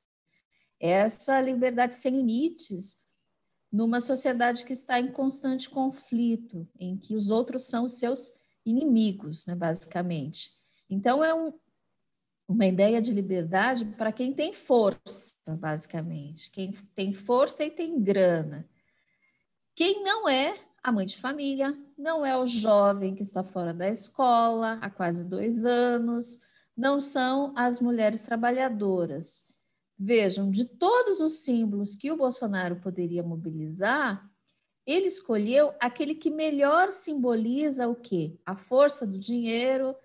essa 0.83 1.39
liberdade 1.39 1.95
sem 1.95 2.17
limites 2.17 2.97
numa 3.71 4.01
sociedade 4.01 4.65
que 4.65 4.73
está 4.73 4.99
em 4.99 5.09
constante 5.11 5.69
conflito, 5.69 6.67
em 6.77 6.97
que 6.97 7.15
os 7.15 7.31
outros 7.31 7.63
são 7.63 7.85
os 7.85 7.93
seus 7.93 8.33
inimigos, 8.65 9.45
né, 9.45 9.55
basicamente. 9.55 10.51
Então, 10.89 11.23
é 11.23 11.33
um, 11.33 11.53
uma 12.47 12.65
ideia 12.65 13.01
de 13.01 13.13
liberdade 13.13 13.85
para 13.85 14.11
quem 14.11 14.33
tem 14.33 14.51
força, 14.51 15.55
basicamente, 15.57 16.51
quem 16.51 16.73
tem 16.93 17.13
força 17.13 17.63
e 17.63 17.71
tem 17.71 17.99
grana. 18.03 18.69
Quem 19.73 20.03
não 20.03 20.27
é 20.27 20.53
a 20.83 20.91
mãe 20.91 21.05
de 21.05 21.17
família, 21.17 21.73
não 21.97 22.25
é 22.25 22.37
o 22.37 22.45
jovem 22.45 23.15
que 23.15 23.23
está 23.23 23.41
fora 23.41 23.73
da 23.73 23.87
escola 23.89 24.77
há 24.81 24.89
quase 24.89 25.23
dois 25.23 25.63
anos, 25.63 26.41
não 26.75 26.99
são 26.99 27.53
as 27.55 27.79
mulheres 27.79 28.21
trabalhadoras. 28.23 29.45
Vejam, 30.05 30.51
de 30.51 30.65
todos 30.65 31.21
os 31.21 31.31
símbolos 31.45 31.95
que 31.95 32.11
o 32.11 32.17
Bolsonaro 32.17 32.75
poderia 32.75 33.23
mobilizar, 33.23 34.29
ele 34.85 35.05
escolheu 35.05 35.73
aquele 35.79 36.13
que 36.13 36.29
melhor 36.29 36.91
simboliza 36.91 37.87
o 37.87 37.95
quê? 37.95 38.37
A 38.45 38.53
força 38.53 39.07
do 39.07 39.17
dinheiro, 39.17 39.95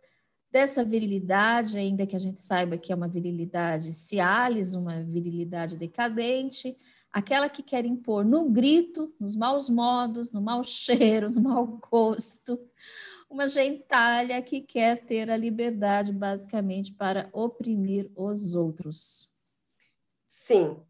dessa 0.52 0.84
virilidade, 0.84 1.76
ainda 1.76 2.06
que 2.06 2.14
a 2.14 2.18
gente 2.20 2.40
saiba 2.40 2.78
que 2.78 2.92
é 2.92 2.94
uma 2.94 3.08
virilidade 3.08 3.92
Cialis, 3.92 4.76
uma 4.76 5.02
virilidade 5.02 5.76
decadente, 5.76 6.78
aquela 7.12 7.48
que 7.48 7.60
quer 7.60 7.84
impor 7.84 8.24
no 8.24 8.48
grito, 8.48 9.12
nos 9.18 9.34
maus 9.34 9.68
modos, 9.68 10.30
no 10.30 10.40
mau 10.40 10.62
cheiro, 10.62 11.28
no 11.28 11.40
mau 11.40 11.66
gosto, 11.90 12.56
uma 13.28 13.48
gentalha 13.48 14.40
que 14.42 14.60
quer 14.60 15.04
ter 15.04 15.28
a 15.28 15.36
liberdade 15.36 16.12
basicamente 16.12 16.92
para 16.92 17.28
oprimir 17.32 18.08
os 18.14 18.54
outros. 18.54 19.36
Sim, 20.48 20.82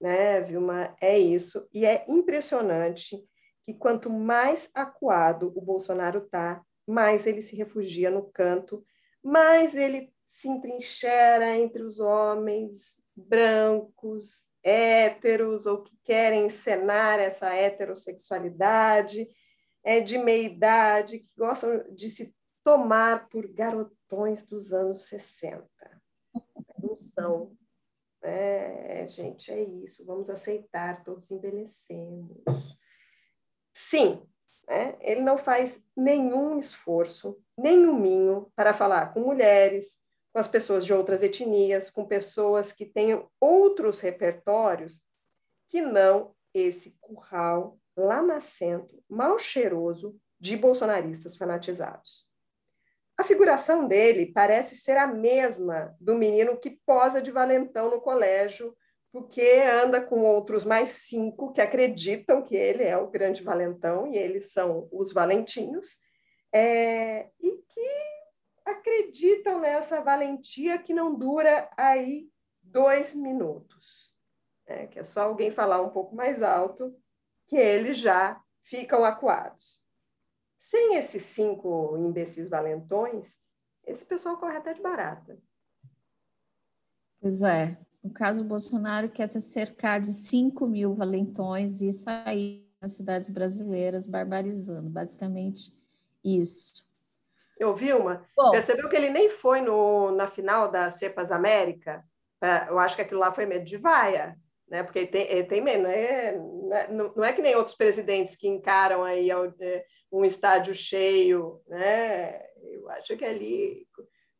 né, 0.00 0.40
Vilma, 0.42 0.94
é 1.00 1.18
isso. 1.18 1.66
E 1.72 1.86
é 1.86 2.04
impressionante 2.06 3.16
que 3.64 3.72
quanto 3.74 4.10
mais 4.10 4.70
acuado 4.74 5.52
o 5.56 5.60
Bolsonaro 5.60 6.18
está, 6.18 6.62
mais 6.86 7.26
ele 7.26 7.40
se 7.40 7.56
refugia 7.56 8.10
no 8.10 8.30
canto 8.30 8.84
mas 9.26 9.74
ele 9.74 10.14
se 10.28 10.48
entrincheira 10.48 11.56
entre 11.56 11.82
os 11.82 11.98
homens 11.98 13.02
brancos, 13.16 14.46
héteros, 14.62 15.66
ou 15.66 15.82
que 15.82 15.96
querem 16.04 16.46
encenar 16.46 17.18
essa 17.18 17.52
heterossexualidade, 17.52 19.28
é, 19.82 19.98
de 19.98 20.16
meia 20.16 20.46
idade, 20.46 21.18
que 21.18 21.28
gostam 21.36 21.82
de 21.92 22.08
se 22.08 22.32
tomar 22.62 23.28
por 23.28 23.48
garotões 23.48 24.46
dos 24.46 24.72
anos 24.72 25.08
60. 25.08 25.68
Não 26.80 26.96
são. 26.96 27.56
É, 28.22 29.06
gente, 29.08 29.52
é 29.52 29.62
isso. 29.62 30.04
Vamos 30.04 30.30
aceitar, 30.30 31.04
todos 31.04 31.30
envelhecemos. 31.30 32.78
Sim, 33.72 34.26
né? 34.66 34.96
Ele 35.00 35.20
não 35.20 35.38
faz 35.38 35.80
nenhum 35.96 36.58
esforço, 36.58 37.38
nenhuminho, 37.56 38.50
para 38.56 38.74
falar 38.74 39.12
com 39.12 39.20
mulheres, 39.20 39.98
com 40.32 40.40
as 40.40 40.48
pessoas 40.48 40.84
de 40.84 40.92
outras 40.92 41.22
etnias, 41.22 41.88
com 41.88 42.04
pessoas 42.04 42.72
que 42.72 42.84
tenham 42.84 43.30
outros 43.40 44.00
repertórios 44.00 45.00
que 45.68 45.80
não 45.80 46.34
esse 46.52 46.96
curral 47.00 47.78
lamacento, 47.96 49.02
mal 49.08 49.38
cheiroso 49.38 50.18
de 50.38 50.56
bolsonaristas 50.56 51.36
fanatizados. 51.36 52.28
A 53.18 53.24
figuração 53.24 53.86
dele 53.86 54.26
parece 54.26 54.76
ser 54.76 54.96
a 54.96 55.06
mesma 55.06 55.96
do 56.00 56.14
menino 56.14 56.56
que 56.56 56.70
posa 56.84 57.20
de 57.20 57.30
valentão 57.30 57.90
no 57.90 58.00
colégio 58.00 58.76
porque 59.16 59.62
anda 59.82 59.98
com 59.98 60.20
outros 60.20 60.62
mais 60.62 60.90
cinco 60.90 61.50
que 61.50 61.62
acreditam 61.62 62.42
que 62.42 62.54
ele 62.54 62.82
é 62.82 62.98
o 62.98 63.08
grande 63.08 63.42
valentão 63.42 64.06
e 64.06 64.14
eles 64.14 64.52
são 64.52 64.90
os 64.92 65.10
valentinhos, 65.10 65.98
é, 66.52 67.30
e 67.40 67.50
que 67.66 67.90
acreditam 68.62 69.58
nessa 69.58 70.02
valentia 70.02 70.76
que 70.76 70.92
não 70.92 71.14
dura 71.14 71.66
aí 71.78 72.28
dois 72.62 73.14
minutos. 73.14 74.14
É, 74.66 74.86
que 74.86 74.98
é 74.98 75.04
só 75.04 75.22
alguém 75.22 75.50
falar 75.50 75.80
um 75.80 75.88
pouco 75.88 76.14
mais 76.14 76.42
alto 76.42 76.94
que 77.46 77.56
eles 77.56 77.96
já 77.96 78.38
ficam 78.64 79.02
acuados. 79.02 79.80
Sem 80.66 80.96
esses 80.96 81.22
cinco 81.22 81.96
imbecis 81.96 82.48
valentões, 82.48 83.38
esse 83.84 84.04
pessoal 84.04 84.36
corre 84.36 84.56
até 84.56 84.74
de 84.74 84.82
barata. 84.82 85.38
Pois 87.20 87.40
é, 87.40 87.78
no 88.02 88.10
caso, 88.10 88.42
o 88.42 88.48
Bolsonaro 88.48 89.08
quer 89.08 89.28
se 89.28 89.40
cercar 89.40 90.00
de 90.00 90.12
5 90.12 90.66
mil 90.66 90.92
valentões 90.92 91.80
e 91.82 91.92
sair 91.92 92.68
nas 92.80 92.94
cidades 92.94 93.30
brasileiras 93.30 94.08
barbarizando, 94.08 94.90
basicamente 94.90 95.72
isso. 96.24 96.84
Eu, 97.56 97.72
Vilma, 97.76 98.26
Bom, 98.36 98.50
percebeu 98.50 98.88
que 98.88 98.96
ele 98.96 99.08
nem 99.08 99.30
foi 99.30 99.60
no, 99.60 100.10
na 100.10 100.26
final 100.26 100.68
da 100.68 100.90
Cepas 100.90 101.30
América? 101.30 102.04
Eu 102.68 102.80
acho 102.80 102.96
que 102.96 103.02
aquilo 103.02 103.20
lá 103.20 103.32
foi 103.32 103.46
medo 103.46 103.64
de 103.64 103.76
vaia, 103.76 104.36
né? 104.68 104.82
Porque 104.82 105.00
ele 105.00 105.06
tem, 105.08 105.30
ele 105.30 105.44
tem 105.44 105.60
medo, 105.60 105.82
não 105.82 105.90
é, 105.90 106.92
não 106.92 107.24
é 107.24 107.32
que 107.32 107.42
nem 107.42 107.54
outros 107.54 107.76
presidentes 107.76 108.36
que 108.36 108.48
encaram 108.48 109.04
aí 109.04 109.30
é, 109.30 109.84
um 110.10 110.24
estádio 110.24 110.74
cheio, 110.74 111.60
né? 111.66 112.40
Eu 112.62 112.88
acho 112.90 113.16
que 113.16 113.24
ali, 113.24 113.86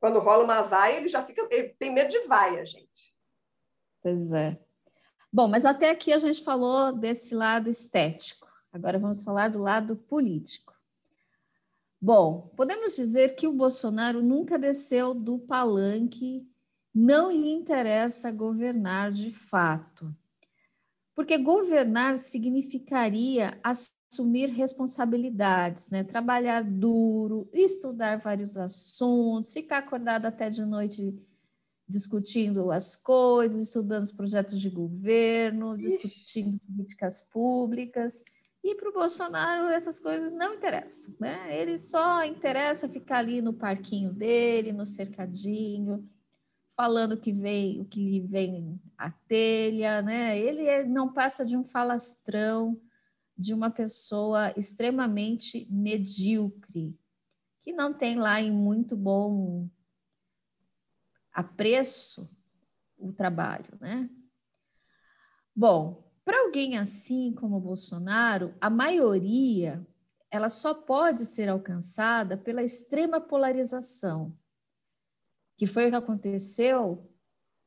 quando 0.00 0.18
rola 0.18 0.44
uma 0.44 0.62
vaia, 0.62 0.96
ele 0.96 1.08
já 1.08 1.24
fica, 1.24 1.46
ele 1.50 1.70
tem 1.78 1.92
medo 1.92 2.10
de 2.10 2.20
vaia, 2.26 2.64
gente. 2.66 3.14
Pois 4.02 4.32
é. 4.32 4.58
Bom, 5.32 5.48
mas 5.48 5.64
até 5.64 5.90
aqui 5.90 6.12
a 6.12 6.18
gente 6.18 6.42
falou 6.42 6.92
desse 6.92 7.34
lado 7.34 7.68
estético. 7.68 8.46
Agora 8.72 8.98
vamos 8.98 9.22
falar 9.22 9.48
do 9.48 9.58
lado 9.58 9.96
político. 9.96 10.74
Bom, 12.00 12.52
podemos 12.56 12.94
dizer 12.94 13.34
que 13.34 13.46
o 13.46 13.52
Bolsonaro 13.52 14.22
nunca 14.22 14.58
desceu 14.58 15.14
do 15.14 15.38
palanque, 15.38 16.46
não 16.98 17.30
lhe 17.30 17.52
interessa 17.52 18.30
governar 18.30 19.12
de 19.12 19.30
fato. 19.30 20.16
Porque 21.14 21.36
governar 21.36 22.16
significaria 22.16 23.60
assumir 23.62 24.46
responsabilidades, 24.46 25.90
né? 25.90 26.02
Trabalhar 26.02 26.64
duro, 26.64 27.50
estudar 27.52 28.16
vários 28.16 28.56
assuntos, 28.56 29.52
ficar 29.52 29.78
acordado 29.78 30.24
até 30.24 30.48
de 30.48 30.64
noite 30.64 31.14
discutindo 31.86 32.72
as 32.72 32.96
coisas, 32.96 33.64
estudando 33.64 34.04
os 34.04 34.12
projetos 34.12 34.58
de 34.58 34.70
governo, 34.70 35.76
discutindo 35.76 36.58
políticas 36.60 37.20
públicas. 37.20 38.24
E 38.64 38.74
para 38.74 38.88
o 38.88 38.92
Bolsonaro 38.94 39.68
essas 39.68 40.00
coisas 40.00 40.32
não 40.32 40.54
interessam, 40.54 41.14
né? 41.20 41.60
Ele 41.60 41.78
só 41.78 42.24
interessa 42.24 42.88
ficar 42.88 43.18
ali 43.18 43.42
no 43.42 43.52
parquinho 43.52 44.14
dele, 44.14 44.72
no 44.72 44.86
cercadinho, 44.86 46.08
falando 46.76 47.16
que 47.16 47.32
vem 47.32 47.80
o 47.80 47.86
que 47.86 47.98
lhe 47.98 48.20
vem 48.20 48.78
a 48.98 49.10
telha, 49.10 50.02
né? 50.02 50.38
Ele 50.38 50.66
é, 50.66 50.84
não 50.84 51.10
passa 51.10 51.44
de 51.44 51.56
um 51.56 51.64
falastrão, 51.64 52.78
de 53.36 53.54
uma 53.54 53.70
pessoa 53.70 54.52
extremamente 54.56 55.66
medíocre, 55.70 56.98
que 57.62 57.72
não 57.72 57.94
tem 57.94 58.16
lá 58.16 58.40
em 58.40 58.52
muito 58.52 58.96
bom 58.96 59.68
apreço 61.32 62.30
o 62.98 63.12
trabalho, 63.12 63.76
né? 63.80 64.08
Bom, 65.54 66.06
para 66.24 66.40
alguém 66.40 66.76
assim 66.76 67.32
como 67.32 67.56
o 67.56 67.60
Bolsonaro, 67.60 68.54
a 68.60 68.68
maioria 68.68 69.86
ela 70.30 70.48
só 70.48 70.74
pode 70.74 71.24
ser 71.24 71.48
alcançada 71.48 72.36
pela 72.36 72.62
extrema 72.62 73.20
polarização, 73.20 74.36
que 75.56 75.66
foi 75.66 75.86
o 75.86 75.90
que 75.90 75.96
aconteceu 75.96 77.10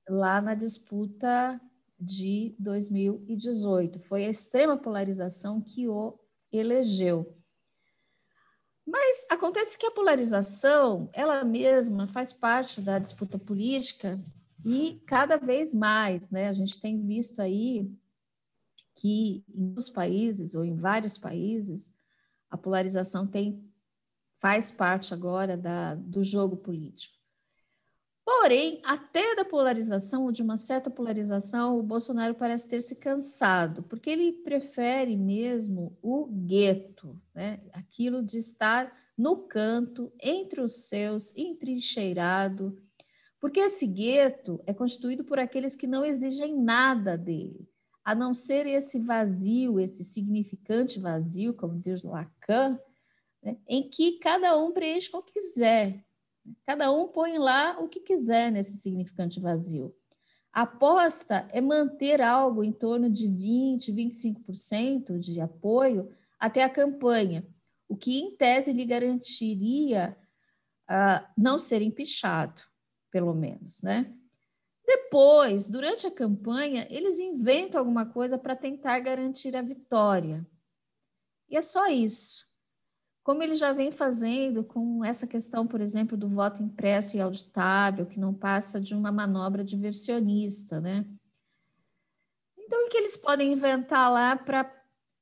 lá 0.07 0.41
na 0.41 0.55
disputa 0.55 1.59
de 1.99 2.55
2018. 2.59 3.99
Foi 3.99 4.25
a 4.25 4.29
extrema 4.29 4.77
polarização 4.77 5.61
que 5.61 5.87
o 5.87 6.17
elegeu. 6.51 7.35
Mas 8.85 9.25
acontece 9.29 9.77
que 9.77 9.85
a 9.85 9.91
polarização, 9.91 11.09
ela 11.13 11.43
mesma 11.43 12.07
faz 12.07 12.33
parte 12.33 12.81
da 12.81 12.97
disputa 12.97 13.37
política 13.37 14.19
e 14.65 15.01
cada 15.05 15.37
vez 15.37 15.73
mais, 15.73 16.31
né? 16.31 16.47
A 16.47 16.53
gente 16.53 16.79
tem 16.81 17.05
visto 17.05 17.39
aí 17.39 17.91
que 18.95 19.43
em 19.53 19.73
os 19.77 19.89
países 19.89 20.55
ou 20.55 20.65
em 20.65 20.75
vários 20.75 21.17
países 21.17 21.93
a 22.49 22.57
polarização 22.57 23.27
tem 23.27 23.63
faz 24.33 24.71
parte 24.71 25.13
agora 25.13 25.55
da, 25.55 25.95
do 25.95 26.23
jogo 26.23 26.57
político. 26.57 27.18
Porém, 28.31 28.79
até 28.83 29.35
da 29.35 29.43
polarização, 29.43 30.25
ou 30.25 30.31
de 30.31 30.43
uma 30.43 30.55
certa 30.55 30.87
polarização, 30.87 31.79
o 31.79 31.81
Bolsonaro 31.81 32.35
parece 32.35 32.67
ter 32.67 32.79
se 32.79 32.95
cansado, 32.95 33.81
porque 33.81 34.07
ele 34.07 34.31
prefere 34.31 35.17
mesmo 35.17 35.97
o 35.99 36.27
gueto, 36.27 37.19
né? 37.33 37.59
aquilo 37.73 38.21
de 38.21 38.37
estar 38.37 38.95
no 39.17 39.35
canto, 39.35 40.13
entre 40.21 40.61
os 40.61 40.87
seus, 40.87 41.35
entrincheirado, 41.35 42.77
porque 43.39 43.61
esse 43.61 43.87
gueto 43.87 44.61
é 44.67 44.75
constituído 44.75 45.23
por 45.23 45.39
aqueles 45.39 45.75
que 45.75 45.87
não 45.87 46.05
exigem 46.05 46.55
nada 46.55 47.17
dele 47.17 47.67
a 48.05 48.13
não 48.13 48.31
ser 48.35 48.67
esse 48.67 48.99
vazio, 48.99 49.79
esse 49.79 50.03
significante 50.03 50.99
vazio, 50.99 51.55
como 51.55 51.75
dizia 51.75 51.95
Lacan, 52.03 52.79
né, 53.41 53.57
em 53.67 53.89
que 53.89 54.19
cada 54.19 54.55
um 54.55 54.71
preenche 54.71 55.09
o 55.11 55.23
que 55.23 55.33
quiser. 55.33 56.05
Cada 56.65 56.91
um 56.91 57.07
põe 57.07 57.37
lá 57.37 57.79
o 57.79 57.87
que 57.87 57.99
quiser 57.99 58.51
nesse 58.51 58.77
significante 58.77 59.39
vazio. 59.39 59.95
A 60.51 60.63
aposta 60.63 61.47
é 61.51 61.61
manter 61.61 62.21
algo 62.21 62.63
em 62.63 62.71
torno 62.71 63.09
de 63.09 63.27
20%, 63.27 63.93
25% 63.93 65.19
de 65.19 65.39
apoio 65.39 66.09
até 66.39 66.63
a 66.63 66.69
campanha, 66.69 67.45
o 67.87 67.95
que, 67.95 68.19
em 68.19 68.35
tese, 68.35 68.73
lhe 68.73 68.85
garantiria 68.85 70.17
uh, 70.89 71.27
não 71.37 71.59
ser 71.59 71.81
empichado, 71.81 72.61
pelo 73.11 73.33
menos, 73.33 73.81
né? 73.81 74.13
Depois, 74.85 75.67
durante 75.67 76.07
a 76.07 76.11
campanha, 76.11 76.87
eles 76.89 77.19
inventam 77.19 77.79
alguma 77.79 78.07
coisa 78.07 78.39
para 78.39 78.55
tentar 78.55 78.99
garantir 78.99 79.55
a 79.55 79.61
vitória. 79.61 80.45
E 81.47 81.55
é 81.55 81.61
só 81.61 81.87
isso. 81.87 82.48
Como 83.23 83.43
ele 83.43 83.55
já 83.55 83.71
vem 83.71 83.91
fazendo 83.91 84.63
com 84.63 85.03
essa 85.03 85.27
questão, 85.27 85.67
por 85.67 85.81
exemplo, 85.81 86.17
do 86.17 86.27
voto 86.27 86.63
impresso 86.63 87.17
e 87.17 87.21
auditável, 87.21 88.05
que 88.05 88.19
não 88.19 88.33
passa 88.33 88.79
de 88.79 88.95
uma 88.95 89.11
manobra 89.11 89.63
diversionista, 89.63 90.79
né? 90.81 91.05
Então, 92.57 92.85
o 92.85 92.89
que 92.89 92.97
eles 92.97 93.17
podem 93.17 93.51
inventar 93.53 94.11
lá 94.11 94.35
para 94.35 94.71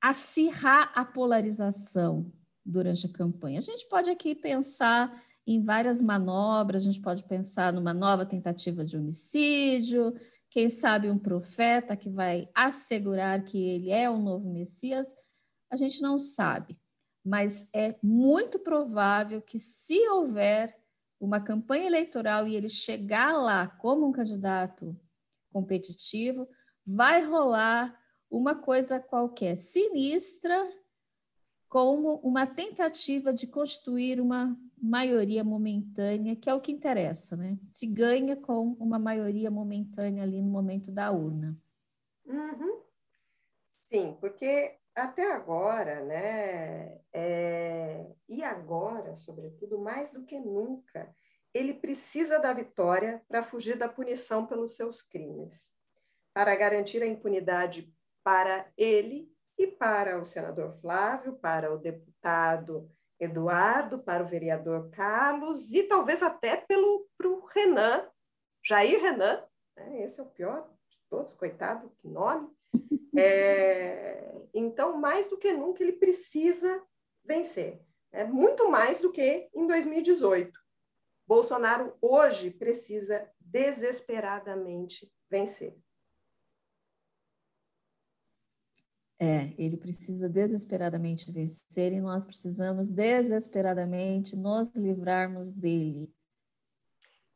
acirrar 0.01 0.91
a 0.95 1.03
polarização 1.03 2.31
durante 2.65 3.07
a 3.07 3.11
campanha? 3.11 3.59
A 3.59 3.63
gente 3.63 3.87
pode 3.87 4.09
aqui 4.09 4.35
pensar 4.35 5.23
em 5.45 5.63
várias 5.63 6.01
manobras, 6.01 6.83
a 6.83 6.85
gente 6.85 7.01
pode 7.01 7.23
pensar 7.23 7.71
numa 7.71 7.93
nova 7.93 8.25
tentativa 8.25 8.83
de 8.83 8.97
homicídio, 8.97 10.13
quem 10.49 10.69
sabe 10.69 11.09
um 11.09 11.17
profeta 11.17 11.95
que 11.95 12.09
vai 12.09 12.49
assegurar 12.53 13.43
que 13.43 13.57
ele 13.57 13.89
é 13.89 14.09
o 14.09 14.17
novo 14.17 14.51
Messias, 14.51 15.15
a 15.69 15.77
gente 15.77 16.01
não 16.01 16.19
sabe, 16.19 16.77
mas 17.27 17.67
é 17.73 17.93
muito 18.01 18.57
provável 18.57 19.41
que 19.41 19.59
se 19.59 19.99
houver 20.07 20.79
uma 21.19 21.41
campanha 21.41 21.87
eleitoral 21.87 22.47
e 22.47 22.55
ele 22.55 22.69
chegar 22.69 23.33
lá 23.33 23.67
como 23.67 24.07
um 24.07 24.13
candidato 24.13 24.95
competitivo, 25.51 26.47
vai 26.85 27.25
rolar 27.25 28.01
uma 28.31 28.55
coisa 28.55 28.97
qualquer 28.97 29.57
sinistra 29.57 30.71
como 31.67 32.15
uma 32.19 32.47
tentativa 32.47 33.33
de 33.33 33.45
constituir 33.45 34.21
uma 34.21 34.57
maioria 34.81 35.43
momentânea, 35.43 36.33
que 36.33 36.49
é 36.49 36.53
o 36.53 36.61
que 36.61 36.71
interessa, 36.71 37.35
né? 37.35 37.57
Se 37.69 37.87
ganha 37.87 38.37
com 38.37 38.69
uma 38.79 38.97
maioria 38.97 39.51
momentânea 39.51 40.23
ali 40.23 40.41
no 40.41 40.49
momento 40.49 40.93
da 40.93 41.11
urna. 41.11 41.57
Uhum. 42.25 42.79
Sim, 43.91 44.15
porque 44.21 44.77
até 45.03 45.31
agora, 45.31 46.03
né? 46.03 46.99
É... 47.13 48.05
E 48.27 48.43
agora, 48.43 49.15
sobretudo, 49.15 49.79
mais 49.79 50.11
do 50.11 50.23
que 50.25 50.39
nunca, 50.39 51.13
ele 51.53 51.73
precisa 51.73 52.39
da 52.39 52.53
vitória 52.53 53.23
para 53.27 53.43
fugir 53.43 53.77
da 53.77 53.87
punição 53.87 54.45
pelos 54.45 54.75
seus 54.75 55.01
crimes, 55.01 55.71
para 56.33 56.55
garantir 56.55 57.01
a 57.01 57.07
impunidade 57.07 57.91
para 58.23 58.67
ele 58.75 59.31
e 59.57 59.67
para 59.67 60.19
o 60.19 60.25
senador 60.25 60.77
Flávio, 60.81 61.37
para 61.37 61.73
o 61.73 61.77
deputado 61.77 62.91
Eduardo, 63.19 63.99
para 63.99 64.23
o 64.23 64.27
vereador 64.27 64.89
Carlos 64.91 65.73
e 65.73 65.83
talvez 65.83 66.21
até 66.21 66.57
pelo 66.57 67.07
o 67.23 67.45
Renan, 67.47 68.07
Jair 68.63 69.01
Renan, 69.01 69.43
né? 69.75 70.03
esse 70.03 70.19
é 70.19 70.23
o 70.23 70.27
pior 70.27 70.69
de 70.87 70.99
todos, 71.09 71.33
coitado, 71.33 71.89
que 71.97 72.07
nome. 72.07 72.47
É, 73.17 74.41
então, 74.53 74.97
mais 74.97 75.27
do 75.27 75.37
que 75.37 75.51
nunca, 75.51 75.83
ele 75.83 75.93
precisa 75.93 76.83
vencer. 77.23 77.81
É 78.11 78.23
muito 78.23 78.69
mais 78.69 78.99
do 78.99 79.11
que 79.11 79.49
em 79.53 79.67
2018. 79.67 80.59
Bolsonaro 81.27 81.93
hoje 82.01 82.51
precisa 82.51 83.29
desesperadamente 83.39 85.11
vencer. 85.29 85.77
É, 89.19 89.51
ele 89.57 89.75
precisa 89.77 90.29
desesperadamente 90.29 91.31
vencer 91.31 91.91
e 91.91 91.99
nós 91.99 92.23
precisamos 92.23 92.89
desesperadamente 92.89 94.35
nos 94.35 94.69
livrarmos 94.75 95.49
dele. 95.49 96.13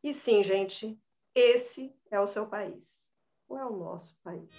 E 0.03 0.13
sim, 0.13 0.43
gente, 0.43 0.99
esse 1.33 1.93
é 2.09 2.19
o 2.19 2.27
seu 2.27 2.47
país. 2.47 3.11
Ou 3.47 3.57
é 3.57 3.65
o 3.65 3.75
nosso 3.75 4.15
país? 4.23 4.49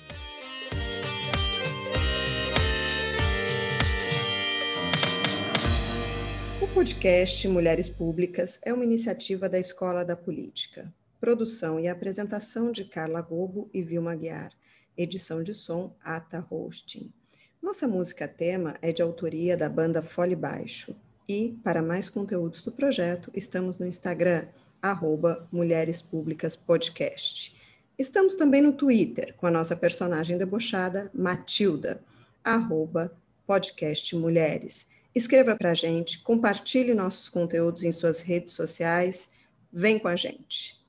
Podcast 6.74 7.46
Mulheres 7.48 7.90
Públicas 7.90 8.58
é 8.64 8.72
uma 8.72 8.84
iniciativa 8.84 9.48
da 9.48 9.58
Escola 9.58 10.04
da 10.04 10.16
Política. 10.16 10.92
Produção 11.20 11.78
e 11.78 11.86
apresentação 11.86 12.72
de 12.72 12.84
Carla 12.84 13.20
Gobo 13.20 13.68
e 13.74 13.82
Vilma 13.82 14.14
Guiar 14.14 14.52
edição 14.96 15.42
de 15.42 15.54
som 15.54 15.94
Ata 16.02 16.44
Hosting. 16.50 17.12
Nossa 17.60 17.86
música 17.86 18.26
tema 18.26 18.76
é 18.82 18.92
de 18.92 19.02
autoria 19.02 19.56
da 19.56 19.68
banda 19.68 20.02
Fole 20.02 20.36
Baixo. 20.36 20.94
E, 21.28 21.58
para 21.62 21.82
mais 21.82 22.08
conteúdos 22.08 22.62
do 22.62 22.72
projeto, 22.72 23.30
estamos 23.34 23.78
no 23.78 23.86
Instagram, 23.86 24.46
arroba 24.80 25.48
Mulheres 25.52 26.02
Públicas 26.02 26.56
Podcast. 26.56 27.56
Estamos 27.98 28.34
também 28.34 28.60
no 28.60 28.72
Twitter, 28.72 29.34
com 29.36 29.46
a 29.46 29.50
nossa 29.50 29.76
personagem 29.76 30.36
debochada, 30.36 31.10
Matilda, 31.14 32.02
arroba 32.42 33.16
Podcast 33.46 34.14
Mulheres. 34.16 34.88
Escreva 35.14 35.54
para 35.54 35.70
a 35.70 35.74
gente, 35.74 36.20
compartilhe 36.20 36.94
nossos 36.94 37.28
conteúdos 37.28 37.84
em 37.84 37.92
suas 37.92 38.20
redes 38.20 38.54
sociais, 38.54 39.30
vem 39.70 39.98
com 39.98 40.08
a 40.08 40.16
gente. 40.16 40.81